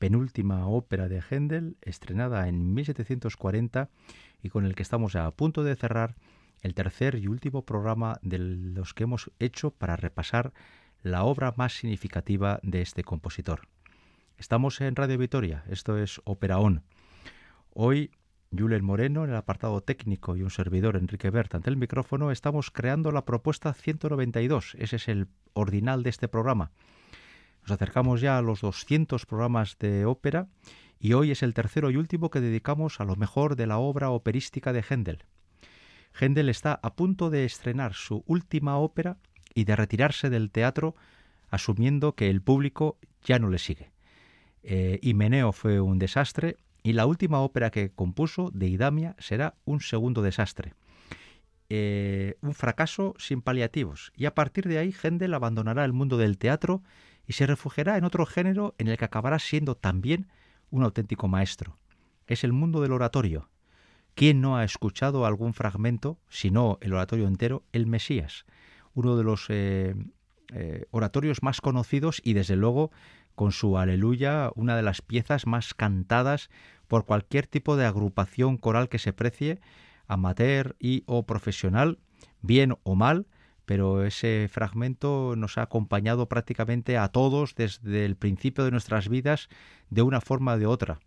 penúltima 0.00 0.66
ópera 0.66 1.06
de 1.06 1.22
Händel, 1.22 1.76
estrenada 1.82 2.48
en 2.48 2.74
1740 2.74 3.90
y 4.42 4.48
con 4.48 4.66
el 4.66 4.74
que 4.74 4.82
estamos 4.82 5.14
a 5.14 5.30
punto 5.30 5.62
de 5.62 5.76
cerrar 5.76 6.16
el 6.62 6.74
tercer 6.74 7.14
y 7.14 7.28
último 7.28 7.64
programa 7.64 8.18
de 8.22 8.38
los 8.40 8.92
que 8.92 9.04
hemos 9.04 9.30
hecho 9.38 9.70
para 9.70 9.94
repasar 9.94 10.52
la 11.04 11.22
obra 11.22 11.54
más 11.56 11.74
significativa 11.74 12.58
de 12.64 12.82
este 12.82 13.04
compositor. 13.04 13.68
Estamos 14.36 14.80
en 14.80 14.96
Radio 14.96 15.16
Vitoria, 15.16 15.62
esto 15.70 15.96
es 15.96 16.20
Ópera 16.24 16.58
On. 16.58 16.82
Hoy 17.70 18.10
Julen 18.56 18.84
Moreno 18.84 19.24
en 19.24 19.30
el 19.30 19.36
apartado 19.36 19.80
técnico 19.80 20.36
y 20.36 20.42
un 20.42 20.50
servidor 20.50 20.96
Enrique 20.96 21.30
Bert 21.30 21.54
ante 21.54 21.70
el 21.70 21.76
micrófono, 21.76 22.30
estamos 22.30 22.70
creando 22.70 23.10
la 23.10 23.24
propuesta 23.24 23.72
192. 23.72 24.76
Ese 24.78 24.96
es 24.96 25.08
el 25.08 25.28
ordinal 25.54 26.02
de 26.02 26.10
este 26.10 26.28
programa. 26.28 26.70
Nos 27.62 27.70
acercamos 27.70 28.20
ya 28.20 28.36
a 28.36 28.42
los 28.42 28.60
200 28.60 29.24
programas 29.24 29.78
de 29.78 30.04
ópera 30.04 30.48
y 30.98 31.14
hoy 31.14 31.30
es 31.30 31.42
el 31.42 31.54
tercero 31.54 31.90
y 31.90 31.96
último 31.96 32.30
que 32.30 32.40
dedicamos 32.40 33.00
a 33.00 33.04
lo 33.04 33.16
mejor 33.16 33.56
de 33.56 33.66
la 33.66 33.78
obra 33.78 34.10
operística 34.10 34.72
de 34.72 34.82
Händel. 34.82 35.24
Händel 36.20 36.50
está 36.50 36.78
a 36.82 36.94
punto 36.94 37.30
de 37.30 37.46
estrenar 37.46 37.94
su 37.94 38.22
última 38.26 38.76
ópera 38.76 39.16
y 39.54 39.64
de 39.64 39.76
retirarse 39.76 40.28
del 40.28 40.50
teatro 40.50 40.94
asumiendo 41.50 42.14
que 42.14 42.28
el 42.28 42.42
público 42.42 42.98
ya 43.24 43.38
no 43.38 43.48
le 43.48 43.58
sigue. 43.58 43.92
Eh, 44.62 44.98
Himeneo 45.02 45.52
fue 45.52 45.80
un 45.80 45.98
desastre 45.98 46.56
y 46.82 46.92
la 46.94 47.06
última 47.06 47.40
ópera 47.40 47.70
que 47.70 47.90
compuso, 47.90 48.50
de 48.52 48.68
Idamia, 48.68 49.14
será 49.18 49.54
un 49.64 49.80
segundo 49.80 50.22
desastre. 50.22 50.74
Eh, 51.68 52.36
un 52.42 52.54
fracaso 52.54 53.14
sin 53.18 53.40
paliativos. 53.40 54.12
Y 54.16 54.26
a 54.26 54.34
partir 54.34 54.68
de 54.68 54.78
ahí, 54.78 54.92
Händel 54.92 55.32
abandonará 55.32 55.84
el 55.84 55.92
mundo 55.92 56.18
del 56.18 56.38
teatro 56.38 56.82
y 57.26 57.32
se 57.34 57.46
refugiará 57.46 57.96
en 57.96 58.04
otro 58.04 58.26
género 58.26 58.74
en 58.78 58.88
el 58.88 58.98
que 58.98 59.04
acabará 59.04 59.38
siendo 59.38 59.74
también 59.76 60.28
un 60.70 60.82
auténtico 60.82 61.28
maestro. 61.28 61.78
Es 62.26 62.44
el 62.44 62.52
mundo 62.52 62.80
del 62.80 62.92
oratorio. 62.92 63.48
¿Quién 64.14 64.40
no 64.40 64.56
ha 64.56 64.64
escuchado 64.64 65.24
algún 65.24 65.54
fragmento, 65.54 66.18
si 66.28 66.50
no 66.50 66.78
el 66.82 66.92
oratorio 66.92 67.26
entero, 67.26 67.62
el 67.72 67.86
Mesías? 67.86 68.44
Uno 68.94 69.16
de 69.16 69.24
los 69.24 69.46
eh, 69.48 69.94
eh, 70.52 70.84
oratorios 70.90 71.42
más 71.42 71.62
conocidos 71.62 72.20
y 72.22 72.34
desde 72.34 72.56
luego 72.56 72.90
con 73.34 73.52
su 73.52 73.78
Aleluya, 73.78 74.50
una 74.54 74.76
de 74.76 74.82
las 74.82 75.02
piezas 75.02 75.46
más 75.46 75.74
cantadas 75.74 76.50
por 76.88 77.04
cualquier 77.04 77.46
tipo 77.46 77.76
de 77.76 77.86
agrupación 77.86 78.58
coral 78.58 78.88
que 78.88 78.98
se 78.98 79.12
precie, 79.12 79.60
amateur 80.06 80.76
y 80.78 81.04
o 81.06 81.24
profesional, 81.24 81.98
bien 82.40 82.76
o 82.82 82.94
mal, 82.94 83.26
pero 83.64 84.04
ese 84.04 84.48
fragmento 84.50 85.34
nos 85.36 85.56
ha 85.56 85.62
acompañado 85.62 86.28
prácticamente 86.28 86.98
a 86.98 87.08
todos 87.08 87.54
desde 87.54 88.04
el 88.04 88.16
principio 88.16 88.64
de 88.64 88.70
nuestras 88.70 89.08
vidas 89.08 89.48
de 89.88 90.02
una 90.02 90.20
forma 90.20 90.54
o 90.54 90.58
de 90.58 90.66
otra. 90.66 90.98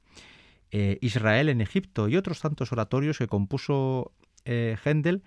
Eh, 0.72 0.98
Israel 1.02 1.50
en 1.50 1.62
Egipto 1.62 2.10
y 2.10 2.18
otros 2.18 2.42
tantos 2.42 2.72
oratorios 2.72 3.18
que 3.18 3.28
compuso 3.28 4.14
eh, 4.46 4.78
Händel, 4.84 5.24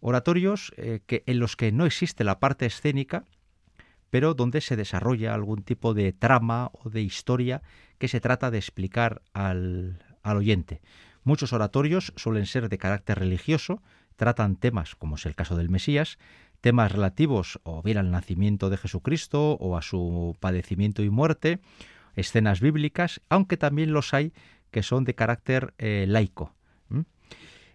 oratorios 0.00 0.72
eh, 0.76 1.00
en 1.08 1.38
los 1.38 1.56
que 1.56 1.72
no 1.72 1.84
existe 1.86 2.24
la 2.24 2.40
parte 2.40 2.66
escénica, 2.66 3.24
pero 4.12 4.34
donde 4.34 4.60
se 4.60 4.76
desarrolla 4.76 5.32
algún 5.32 5.62
tipo 5.62 5.94
de 5.94 6.12
trama 6.12 6.70
o 6.74 6.90
de 6.90 7.00
historia 7.00 7.62
que 7.96 8.08
se 8.08 8.20
trata 8.20 8.50
de 8.50 8.58
explicar 8.58 9.22
al, 9.32 10.04
oyente. 10.22 10.82
Muchos 11.24 11.54
oratorios 11.54 12.12
suelen 12.16 12.44
ser 12.44 12.68
de 12.68 12.76
carácter 12.76 13.20
religioso, 13.20 13.80
tratan 14.16 14.56
temas, 14.56 14.96
como 14.96 15.16
es 15.16 15.24
el 15.24 15.34
caso 15.34 15.56
del 15.56 15.70
Mesías, 15.70 16.18
temas 16.60 16.92
relativos 16.92 17.58
o 17.62 17.82
bien 17.82 17.96
al 17.96 18.10
nacimiento 18.10 18.68
de 18.68 18.76
Jesucristo 18.76 19.52
o 19.54 19.78
a 19.78 19.82
su 19.82 20.36
padecimiento 20.40 21.02
y 21.02 21.08
muerte, 21.08 21.60
escenas 22.14 22.60
bíblicas, 22.60 23.22
aunque 23.30 23.56
también 23.56 23.94
los 23.94 24.12
hay 24.12 24.34
que 24.70 24.82
son 24.82 25.04
de 25.04 25.14
carácter 25.14 25.72
eh, 25.78 26.04
laico. 26.06 26.54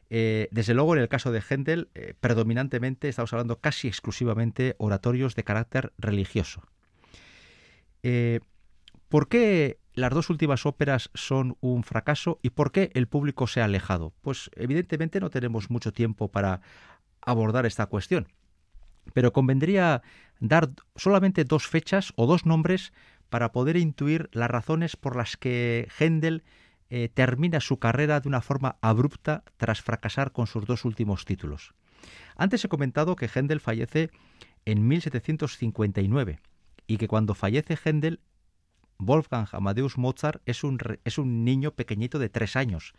Eh, 0.10 0.47
desde 0.51 0.74
luego, 0.74 0.95
en 0.95 1.01
el 1.01 1.10
caso 1.10 1.32
de 1.32 1.41
Händel, 1.41 1.89
eh, 1.93 2.14
predominantemente 2.20 3.10
estamos 3.10 3.34
hablando 3.34 3.60
casi 3.60 3.88
exclusivamente 3.88 4.76
oratorios 4.78 5.36
de 5.36 5.43
carácter 5.43 5.93
religioso. 5.97 6.64
Eh, 8.03 8.39
¿Por 9.10 9.28
qué 9.28 9.80
las 9.93 10.12
dos 10.12 10.30
últimas 10.30 10.66
óperas 10.66 11.10
son 11.14 11.58
un 11.60 11.84
fracaso 11.84 12.39
y 12.41 12.51
por 12.51 12.72
qué 12.72 12.91
el 12.93 13.08
público 13.08 13.47
se 13.47 13.62
ha 13.62 13.66
alejado? 13.66 14.14
Pues 14.22 14.49
evidentemente 14.55 15.20
no 15.20 15.30
tenemos 15.30 15.70
mucho 15.70 15.91
tiempo 15.91 16.30
para 16.30 16.62
abordar 17.22 17.66
esta 17.66 17.88
cuestión, 17.88 18.28
pero 19.14 19.34
convendría 19.34 20.03
dar 20.39 20.70
solamente 20.95 21.43
dos 21.43 21.68
fechas 21.68 22.14
o 22.16 22.28
dos 22.28 22.45
nombres 22.45 22.93
para 23.30 23.51
poder 23.51 23.76
intuir 23.76 24.30
las 24.32 24.49
razones 24.49 24.95
por 24.95 25.16
las 25.16 25.36
que 25.36 25.89
Händel 25.99 26.43
eh, 26.89 27.09
termina 27.13 27.59
su 27.59 27.79
carrera 27.79 28.19
de 28.19 28.29
una 28.29 28.41
forma 28.41 28.77
abrupta 28.81 29.43
tras 29.57 29.81
fracasar 29.81 30.31
con 30.31 30.47
sus 30.47 30.65
dos 30.65 30.85
últimos 30.85 31.25
títulos. 31.25 31.73
Antes 32.35 32.63
he 32.63 32.69
comentado 32.69 33.15
que 33.15 33.27
Händel 33.27 33.59
fallece 33.59 34.09
en 34.65 34.88
1759 34.88 36.39
y 36.88 36.97
que 36.97 37.07
cuando 37.07 37.35
fallece 37.35 37.77
Händel, 37.83 38.21
Wolfgang 38.99 39.47
Amadeus 39.51 39.97
Mozart 39.97 40.41
es 40.45 40.63
un, 40.63 40.79
es 41.03 41.17
un 41.17 41.43
niño 41.43 41.71
pequeñito 41.71 42.19
de 42.19 42.29
tres 42.29 42.55
años. 42.55 42.93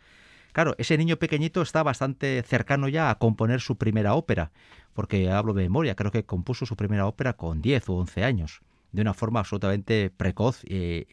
Claro, 0.51 0.75
ese 0.77 0.97
niño 0.97 1.17
pequeñito 1.17 1.61
está 1.61 1.83
bastante 1.83 2.41
cercano 2.43 2.87
ya 2.87 3.09
a 3.09 3.19
componer 3.19 3.61
su 3.61 3.77
primera 3.77 4.15
ópera, 4.15 4.51
porque 4.93 5.29
hablo 5.29 5.53
de 5.53 5.63
memoria, 5.63 5.95
creo 5.95 6.11
que 6.11 6.25
compuso 6.25 6.65
su 6.65 6.75
primera 6.75 7.05
ópera 7.05 7.33
con 7.33 7.61
10 7.61 7.89
o 7.89 7.93
11 7.95 8.23
años, 8.23 8.61
de 8.91 9.01
una 9.01 9.13
forma 9.13 9.41
absolutamente 9.41 10.09
precoz 10.09 10.63
y, 10.63 11.05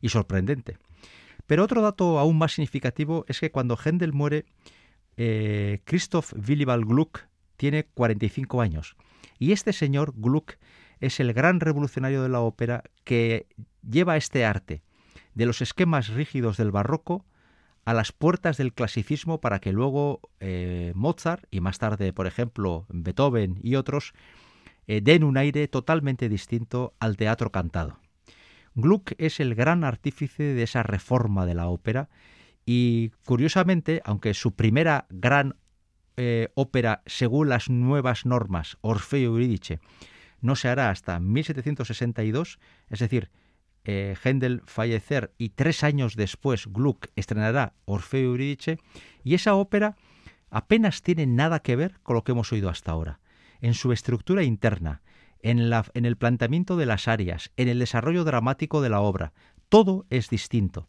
y 0.00 0.08
sorprendente. 0.08 0.76
Pero 1.46 1.64
otro 1.64 1.82
dato 1.82 2.18
aún 2.18 2.38
más 2.38 2.52
significativo 2.52 3.24
es 3.28 3.40
que 3.40 3.50
cuando 3.50 3.76
Händel 3.76 4.12
muere, 4.12 4.44
eh, 5.16 5.80
Christoph 5.84 6.32
Willibald 6.34 6.84
Gluck 6.84 7.26
tiene 7.56 7.84
45 7.84 8.60
años. 8.60 8.96
Y 9.38 9.52
este 9.52 9.72
señor 9.72 10.12
Gluck 10.16 10.54
es 11.00 11.20
el 11.20 11.32
gran 11.32 11.60
revolucionario 11.60 12.22
de 12.22 12.28
la 12.28 12.40
ópera 12.40 12.84
que 13.04 13.46
lleva 13.88 14.16
este 14.16 14.44
arte 14.44 14.82
de 15.34 15.46
los 15.46 15.60
esquemas 15.62 16.08
rígidos 16.08 16.56
del 16.56 16.70
barroco 16.70 17.24
a 17.84 17.94
las 17.94 18.10
puertas 18.12 18.56
del 18.56 18.72
clasicismo 18.72 19.40
para 19.40 19.60
que 19.60 19.72
luego 19.72 20.20
eh, 20.40 20.92
Mozart 20.94 21.44
y 21.50 21.60
más 21.60 21.78
tarde, 21.78 22.12
por 22.12 22.26
ejemplo, 22.26 22.86
Beethoven 22.88 23.60
y 23.62 23.76
otros 23.76 24.12
eh, 24.88 25.00
den 25.02 25.22
un 25.22 25.36
aire 25.36 25.68
totalmente 25.68 26.28
distinto 26.28 26.94
al 26.98 27.16
teatro 27.16 27.52
cantado. 27.52 28.00
Gluck 28.76 29.12
es 29.16 29.40
el 29.40 29.54
gran 29.54 29.84
artífice 29.84 30.42
de 30.42 30.62
esa 30.62 30.82
reforma 30.82 31.46
de 31.46 31.54
la 31.54 31.68
ópera 31.68 32.10
y 32.66 33.10
curiosamente, 33.24 34.02
aunque 34.04 34.34
su 34.34 34.54
primera 34.54 35.06
gran 35.08 35.56
eh, 36.18 36.50
ópera 36.54 37.02
según 37.06 37.48
las 37.48 37.70
nuevas 37.70 38.26
normas, 38.26 38.76
Orfeo 38.82 39.30
Eurídice, 39.30 39.80
no 40.42 40.56
se 40.56 40.68
hará 40.68 40.90
hasta 40.90 41.18
1762, 41.18 42.58
es 42.90 42.98
decir, 42.98 43.30
eh, 43.84 44.14
Händel 44.22 44.62
fallecer 44.66 45.32
y 45.38 45.50
tres 45.50 45.82
años 45.82 46.14
después 46.14 46.66
Gluck 46.66 47.06
estrenará 47.16 47.72
Orfeo 47.86 48.30
Eurídice, 48.30 48.78
y 49.24 49.34
esa 49.34 49.54
ópera 49.54 49.96
apenas 50.50 51.00
tiene 51.00 51.26
nada 51.26 51.60
que 51.60 51.76
ver 51.76 51.98
con 52.02 52.14
lo 52.14 52.24
que 52.24 52.32
hemos 52.32 52.52
oído 52.52 52.68
hasta 52.68 52.92
ahora. 52.92 53.20
En 53.62 53.72
su 53.72 53.92
estructura 53.92 54.42
interna, 54.42 55.02
en, 55.50 56.04
el 56.04 56.16
planteamiento 56.16 56.76
de 56.76 56.86
las 56.86 57.06
áreas, 57.06 57.50
en 57.56 57.68
el 57.68 57.78
desarrollo 57.78 58.24
dramático 58.24 58.82
de 58.82 58.88
la 58.88 59.00
obra. 59.00 59.32
Todo 59.68 60.06
es 60.10 60.28
distinto. 60.28 60.88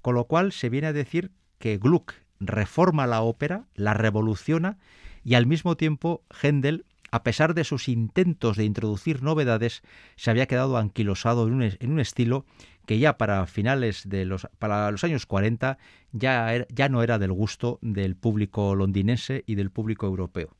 Con 0.00 0.14
lo 0.14 0.26
cual 0.26 0.52
se 0.52 0.68
viene 0.68 0.86
a 0.86 0.92
decir 0.92 1.32
que 1.58 1.78
Gluck 1.78 2.14
reforma 2.38 3.06
la 3.06 3.22
ópera, 3.22 3.66
la 3.74 3.94
revoluciona 3.94 4.78
y 5.24 5.34
al 5.34 5.46
mismo 5.46 5.76
tiempo 5.76 6.22
Händel, 6.30 6.84
a 7.10 7.24
pesar 7.24 7.54
de 7.54 7.64
sus 7.64 7.88
intentos 7.88 8.56
de 8.56 8.64
introducir 8.64 9.22
novedades, 9.22 9.82
se 10.16 10.30
había 10.30 10.46
quedado 10.46 10.76
anquilosado 10.76 11.48
en 11.48 11.54
un, 11.54 12.00
estilo 12.00 12.44
que 12.84 12.98
ya 12.98 13.16
para 13.16 13.46
finales 13.46 14.08
de 14.08 14.24
los, 14.24 14.46
para 14.58 14.90
los 14.92 15.02
años 15.02 15.26
40 15.26 15.78
ya, 16.12 16.66
ya 16.68 16.88
no 16.88 17.02
era 17.02 17.18
del 17.18 17.32
gusto 17.32 17.78
del 17.82 18.14
público 18.16 18.74
londinense 18.76 19.42
y 19.46 19.56
del 19.56 19.70
público 19.70 20.06
europeo. 20.06 20.56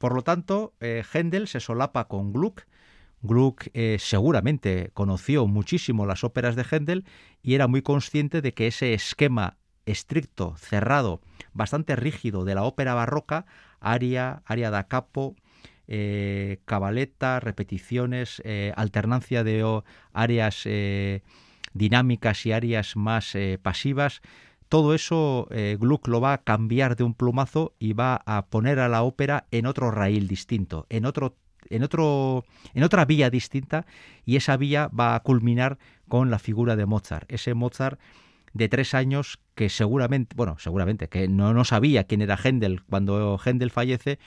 Por 0.00 0.14
lo 0.14 0.22
tanto, 0.22 0.72
eh, 0.80 1.04
Händel 1.12 1.46
se 1.46 1.60
solapa 1.60 2.08
con 2.08 2.32
Gluck. 2.32 2.62
Gluck 3.22 3.68
eh, 3.74 3.96
seguramente 3.98 4.90
conoció 4.94 5.46
muchísimo 5.46 6.06
las 6.06 6.24
óperas 6.24 6.56
de 6.56 6.64
Händel 6.64 7.04
y 7.42 7.54
era 7.54 7.66
muy 7.66 7.82
consciente 7.82 8.42
de 8.42 8.54
que 8.54 8.66
ese 8.66 8.94
esquema 8.94 9.56
estricto, 9.86 10.54
cerrado, 10.56 11.20
bastante 11.52 11.96
rígido 11.96 12.44
de 12.44 12.54
la 12.54 12.64
ópera 12.64 12.94
barroca, 12.94 13.46
aria, 13.80 14.42
aria 14.44 14.70
da 14.70 14.88
capo, 14.88 15.36
eh, 15.88 16.58
cabaleta, 16.64 17.40
repeticiones, 17.40 18.42
alternancia 18.76 19.42
de 19.42 19.82
áreas 20.12 20.68
dinámicas 21.72 22.46
y 22.46 22.52
áreas 22.52 22.94
más 22.94 23.34
pasivas, 23.62 24.22
todo 24.70 24.94
eso 24.94 25.48
eh, 25.50 25.76
Gluck 25.80 26.06
lo 26.06 26.20
va 26.20 26.32
a 26.32 26.42
cambiar 26.44 26.94
de 26.94 27.02
un 27.02 27.14
plumazo 27.14 27.74
y 27.80 27.92
va 27.92 28.22
a 28.24 28.46
poner 28.46 28.78
a 28.78 28.88
la 28.88 29.02
ópera 29.02 29.48
en 29.50 29.66
otro 29.66 29.90
raíl 29.90 30.28
distinto, 30.28 30.86
en 30.90 31.06
otro 31.06 31.34
en 31.70 31.82
otro 31.82 32.44
en 32.74 32.82
otra 32.82 33.04
vía 33.04 33.30
distinta 33.30 33.86
y 34.24 34.36
esa 34.36 34.56
vía 34.56 34.88
va 34.88 35.14
a 35.14 35.20
culminar 35.20 35.78
con 36.08 36.30
la 36.30 36.38
figura 36.38 36.76
de 36.76 36.86
Mozart, 36.86 37.30
ese 37.32 37.54
Mozart 37.54 37.98
de 38.52 38.68
tres 38.68 38.94
años 38.94 39.38
que 39.54 39.68
seguramente, 39.68 40.34
bueno, 40.36 40.56
seguramente, 40.58 41.08
que 41.08 41.28
no, 41.28 41.54
no 41.54 41.64
sabía 41.64 42.04
quién 42.04 42.22
era 42.22 42.36
Händel 42.36 42.82
cuando 42.82 43.38
Händel 43.38 43.70
fallece, 43.70 44.18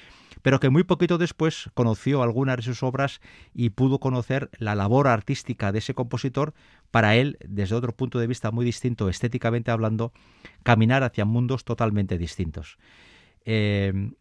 pero 0.42 0.60
que 0.60 0.70
muy 0.70 0.84
poquito 0.84 1.18
después 1.18 1.70
conoció 1.74 2.24
algunas 2.24 2.58
de 2.58 2.64
sus 2.64 2.84
obras 2.84 3.20
y 3.54 3.72
pudo 3.72 4.00
conocer 4.00 4.50
la 4.58 4.76
labor 4.76 5.08
artística 5.08 5.72
de 5.72 5.80
ese 5.80 5.94
compositor 5.94 6.54
para 6.92 7.16
él, 7.16 7.38
desde 7.46 7.76
otro 7.76 7.96
punto 7.96 8.20
de 8.20 8.28
vista 8.28 8.52
muy 8.52 8.66
distinto, 8.66 9.10
estéticamente 9.10 9.72
hablando, 9.72 10.14
caminar 10.64 11.04
hacia 11.04 11.26
mundos 11.26 11.66
totalmente 11.66 12.18
distintos. 12.18 12.78
Eh, 13.46 14.12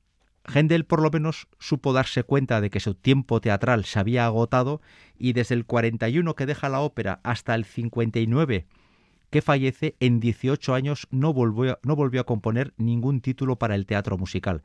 Händel 0.45 0.85
por 0.85 1.01
lo 1.01 1.11
menos 1.11 1.49
supo 1.59 1.93
darse 1.93 2.25
cuenta 2.25 2.61
de 2.61 2.71
que 2.71 2.81
su 2.81 2.95
tiempo 2.95 3.41
teatral 3.41 3.85
se 3.85 3.99
había 3.99 4.27
agotado 4.27 4.81
y 5.19 5.33
desde 5.35 5.55
el 5.55 5.67
41 5.67 6.35
que 6.35 6.47
deja 6.47 6.69
la 6.69 6.81
ópera 6.81 7.21
hasta 7.23 7.55
el 7.55 7.65
59 7.65 8.67
que 9.33 9.41
fallece, 9.41 9.97
en 9.99 10.21
18 10.21 10.75
años 10.75 11.09
no 11.11 11.33
volvió, 11.33 11.79
no 11.83 11.97
volvió 11.97 12.21
a 12.21 12.25
componer 12.25 12.75
ningún 12.77 13.23
título 13.23 13.57
para 13.57 13.75
el 13.75 13.87
teatro 13.87 14.19
musical. 14.19 14.63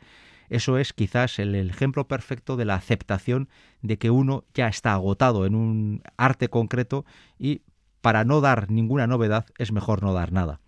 Eso 0.49 0.78
es 0.78 0.91
quizás 0.91 1.39
el, 1.39 1.55
ejemplo 1.55 2.09
perfecto 2.09 2.57
de 2.57 2.65
la 2.65 2.75
aceptación 2.75 3.47
de 3.82 3.97
que 3.97 4.09
uno 4.09 4.43
ya 4.53 4.67
está 4.67 4.91
agotado 4.91 5.45
en 5.45 5.55
un 5.55 6.03
arte 6.17 6.49
concreto 6.49 7.05
y 7.39 7.61
para 8.01 8.25
no 8.25 8.41
dar 8.41 8.69
ninguna 8.69 9.07
novedad 9.07 9.45
es 9.57 9.71
mejor 9.71 10.03
no 10.03 10.13
dar 10.13 10.34
nada. 10.34 10.59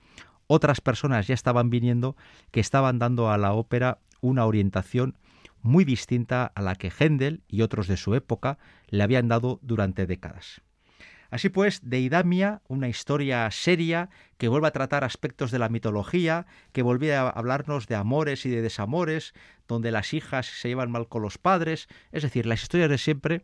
Otras 0.47 0.79
personas 0.79 1.27
ya 1.27 1.33
estaban 1.33 1.69
viniendo 1.69 2.15
que 2.51 2.61
estaban 2.61 2.99
dando 2.99 3.29
a 3.29 3.37
la 3.37 3.51
ópera 3.51 3.99
una 4.21 4.45
orientación 4.45 5.17
muy 5.61 5.83
distinta 5.83 6.45
a 6.45 6.61
la 6.61 6.75
que 6.75 6.91
Händel 6.91 7.43
y 7.47 7.61
otros 7.61 7.87
de 7.87 7.97
su 7.97 8.15
época 8.15 8.57
le 8.87 9.03
habían 9.03 9.27
dado 9.27 9.59
durante 9.61 10.05
décadas. 10.05 10.61
Así 11.31 11.49
pues, 11.49 11.81
Deidamia, 11.83 12.61
una 12.67 12.87
historia 12.87 13.49
seria 13.51 14.09
que 14.37 14.47
vuelve 14.47 14.67
a 14.67 14.71
tratar 14.71 15.03
aspectos 15.03 15.51
de 15.51 15.59
la 15.59 15.69
mitología, 15.69 16.47
que 16.71 16.81
vuelve 16.81 17.15
a 17.15 17.29
hablarnos 17.29 17.85
de 17.87 17.95
amores 17.95 18.45
y 18.45 18.49
de 18.49 18.63
desamores, 18.63 19.33
donde 19.67 19.91
las 19.91 20.13
hijas 20.13 20.47
se 20.47 20.69
llevan 20.69 20.89
mal 20.89 21.07
con 21.07 21.21
los 21.21 21.37
padres, 21.37 21.87
es 22.11 22.23
decir, 22.23 22.47
las 22.47 22.63
historias 22.63 22.89
de 22.89 22.97
siempre. 22.97 23.43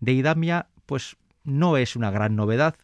Deidamia, 0.00 0.68
pues 0.84 1.16
no 1.42 1.78
es 1.78 1.96
una 1.96 2.10
gran 2.10 2.36
novedad 2.36 2.76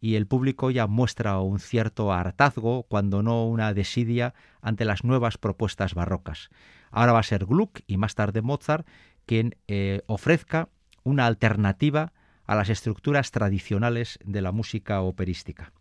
y 0.00 0.14
el 0.14 0.26
público 0.26 0.70
ya 0.70 0.86
muestra 0.86 1.38
un 1.40 1.58
cierto 1.58 2.12
hartazgo, 2.12 2.84
cuando 2.84 3.22
no 3.22 3.46
una 3.46 3.74
desidia, 3.74 4.34
ante 4.62 4.84
las 4.84 5.04
nuevas 5.04 5.38
propuestas 5.38 5.94
barrocas. 5.94 6.48
Ahora 6.90 7.12
va 7.12 7.20
a 7.20 7.24
ser 7.24 7.46
Gluck 7.46 7.80
y 7.86 7.96
más 7.96 8.14
tarde 8.14 8.42
Mozart 8.42 8.86
quien 9.26 9.56
eh, 9.68 10.02
ofrezca 10.06 10.68
una 11.04 11.26
alternativa 11.26 12.12
a 12.46 12.56
las 12.56 12.68
estructuras 12.68 13.30
tradicionales 13.30 14.18
de 14.24 14.42
la 14.42 14.50
música 14.50 15.02
operística. 15.02 15.72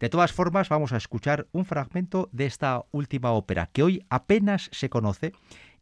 De 0.00 0.08
todas 0.08 0.32
formas, 0.32 0.70
vamos 0.70 0.92
a 0.92 0.96
escuchar 0.96 1.46
un 1.52 1.66
fragmento 1.66 2.30
de 2.32 2.46
esta 2.46 2.82
última 2.92 3.32
ópera, 3.32 3.68
que 3.70 3.82
hoy 3.82 4.06
apenas 4.08 4.70
se 4.72 4.88
conoce 4.88 5.32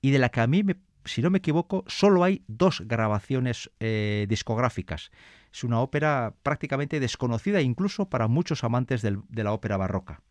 y 0.01 0.11
de 0.11 0.19
la 0.19 0.31
que 0.31 0.41
a 0.41 0.49
mí, 0.49 0.65
si 1.05 1.23
no 1.23 1.31
me 1.31 1.39
equivoco, 1.39 1.85
solo 1.87 2.25
hay 2.25 2.43
dos 2.49 2.83
grabaciones 2.85 3.71
eh, 3.79 4.27
discográficas. 4.29 5.13
Es 5.53 5.65
una 5.65 5.81
ópera 5.81 6.35
prácticamente 6.43 7.01
desconocida 7.01 7.61
incluso 7.61 8.09
para 8.09 8.29
muchos 8.29 8.65
amantes 8.65 9.03
de 9.03 9.45
la 9.45 9.53
ópera 9.53 9.77
barroca 9.77 10.23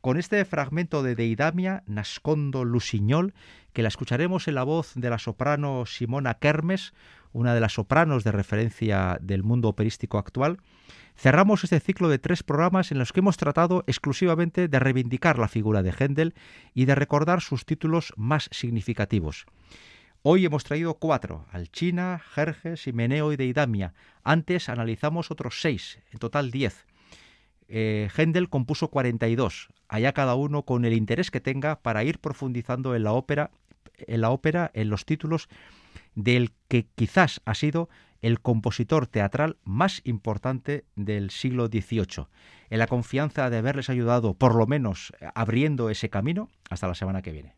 con 0.00 0.16
este 0.16 0.44
fragmento 0.44 1.02
de 1.02 1.14
Deidamia, 1.14 1.82
Nascondo 1.86 2.64
Lusiñol, 2.64 3.34
que 3.72 3.82
la 3.82 3.88
escucharemos 3.88 4.48
en 4.48 4.54
la 4.54 4.64
voz 4.64 4.92
de 4.94 5.10
la 5.10 5.18
soprano 5.18 5.84
Simona 5.86 6.34
Kermes, 6.34 6.94
una 7.32 7.54
de 7.54 7.60
las 7.60 7.74
sopranos 7.74 8.24
de 8.24 8.32
referencia 8.32 9.18
del 9.20 9.42
mundo 9.42 9.68
operístico 9.68 10.18
actual, 10.18 10.58
cerramos 11.16 11.64
este 11.64 11.80
ciclo 11.80 12.08
de 12.08 12.18
tres 12.18 12.42
programas 12.42 12.90
en 12.92 12.98
los 12.98 13.12
que 13.12 13.20
hemos 13.20 13.36
tratado 13.36 13.84
exclusivamente 13.86 14.68
de 14.68 14.78
reivindicar 14.78 15.38
la 15.38 15.48
figura 15.48 15.82
de 15.82 15.92
Händel 15.92 16.34
y 16.74 16.86
de 16.86 16.94
recordar 16.94 17.42
sus 17.42 17.66
títulos 17.66 18.12
más 18.16 18.48
significativos. 18.52 19.46
Hoy 20.22 20.44
hemos 20.44 20.64
traído 20.64 20.94
cuatro, 20.94 21.46
Alchina, 21.50 22.20
Jerjes, 22.34 22.86
Himeneo 22.86 23.32
y 23.32 23.36
Deidamia. 23.36 23.94
Antes 24.22 24.68
analizamos 24.68 25.30
otros 25.30 25.62
seis, 25.62 25.98
en 26.12 26.18
total 26.18 26.50
diez. 26.50 26.84
eh, 27.68 28.10
Händel 28.14 28.50
compuso 28.50 28.88
42, 28.88 29.68
allá 29.88 30.12
cada 30.12 30.34
uno 30.34 30.64
con 30.64 30.84
el 30.84 30.92
interés 30.92 31.30
que 31.30 31.40
tenga 31.40 31.80
para 31.80 32.04
ir 32.04 32.18
profundizando 32.18 32.94
en 32.94 33.04
la 33.04 33.12
ópera, 33.12 33.50
en 33.96 34.20
la 34.20 34.28
ópera, 34.30 34.70
en 34.74 34.90
los 34.90 35.06
títulos 35.06 35.48
del 36.14 36.52
que 36.68 36.86
quizás 36.94 37.40
ha 37.46 37.54
sido 37.54 37.88
el 38.20 38.40
compositor 38.40 39.06
teatral 39.06 39.56
más 39.64 40.02
importante 40.04 40.84
del 40.96 41.30
siglo 41.30 41.68
XVIII. 41.68 42.26
En 42.68 42.78
la 42.78 42.88
confianza 42.88 43.48
de 43.48 43.56
haberles 43.56 43.88
ayudado, 43.88 44.34
por 44.34 44.54
lo 44.54 44.66
menos 44.66 45.14
abriendo 45.34 45.88
ese 45.88 46.10
camino, 46.10 46.50
hasta 46.68 46.88
la 46.88 46.94
semana 46.94 47.22
que 47.22 47.32
viene. 47.32 47.54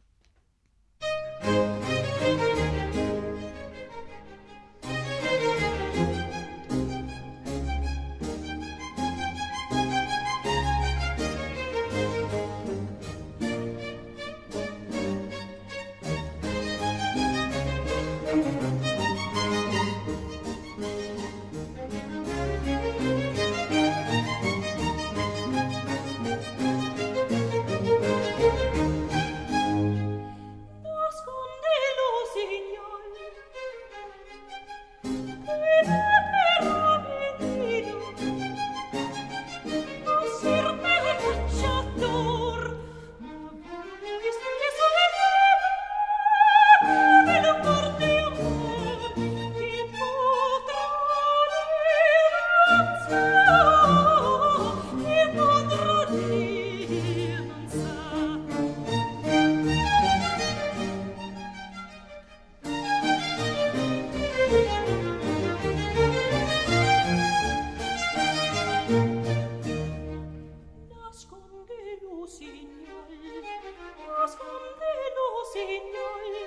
Signore 75.52 76.41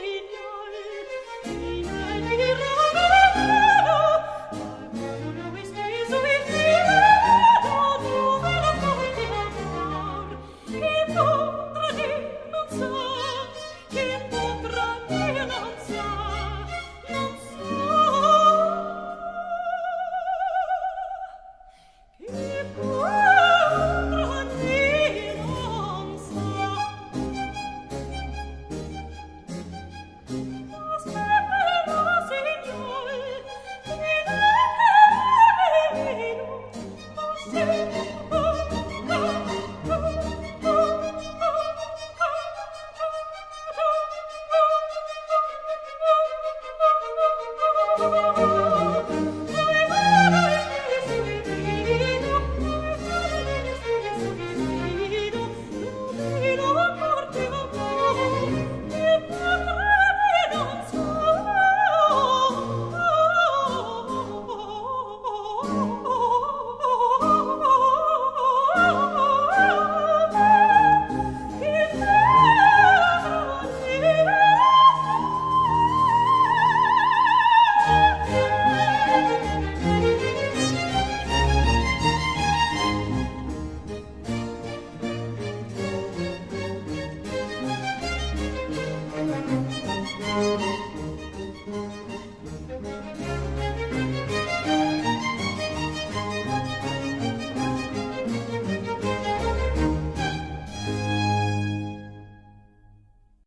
sing 0.00 0.41